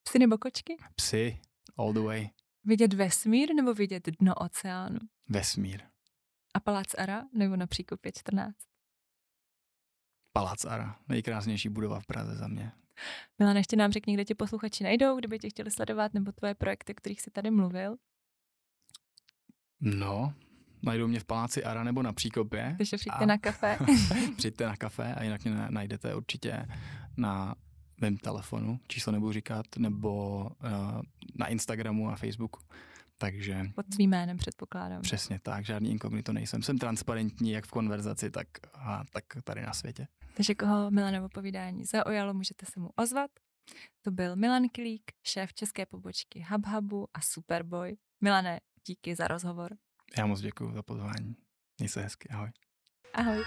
[0.04, 0.78] Psy nebo kočky?
[0.96, 1.40] Psy,
[1.78, 2.30] all the way.
[2.64, 5.00] Vidět vesmír nebo vidět dno oceánu?
[5.30, 5.82] Vesmír.
[6.54, 8.56] A Palác Ara nebo na Příkopě 14?
[10.38, 12.72] Palác Ara, nejkrásnější budova v Praze za mě.
[13.40, 16.94] Milan, ještě nám řekni, kde tě posluchači najdou, kdyby tě chtěli sledovat, nebo tvoje projekty,
[16.94, 17.96] o kterých jsi tady mluvil.
[19.82, 20.34] No,
[20.84, 22.76] najdou mě v Paláci Ara nebo na Příkopě.
[22.78, 23.26] Takže přijďte a...
[23.26, 23.78] na kafe.
[24.38, 26.68] přijďte na kafe a jinak mě najdete určitě
[27.18, 27.56] na
[28.02, 31.02] mém telefonu, číslo nebudu říkat, nebo uh,
[31.36, 32.60] na Instagramu a Facebooku.
[33.18, 33.62] Takže...
[33.76, 35.02] Pod svým jménem předpokládám.
[35.02, 36.62] Přesně tak, žádný inkognito nejsem.
[36.62, 40.08] Jsem transparentní jak v konverzaci, tak, a, tak tady na světě.
[40.34, 43.32] Takže koho Milanovo povídání zaujalo, můžete se mu ozvat.
[44.02, 47.98] To byl Milan Klík, šéf české pobočky HubHubu a Superboy.
[48.22, 49.78] Milane, díky za rozhovor.
[50.18, 51.36] Já moc děkuji za pozvání.
[51.80, 52.50] Měj se hezky, ahoj.
[53.14, 53.44] Ahoj.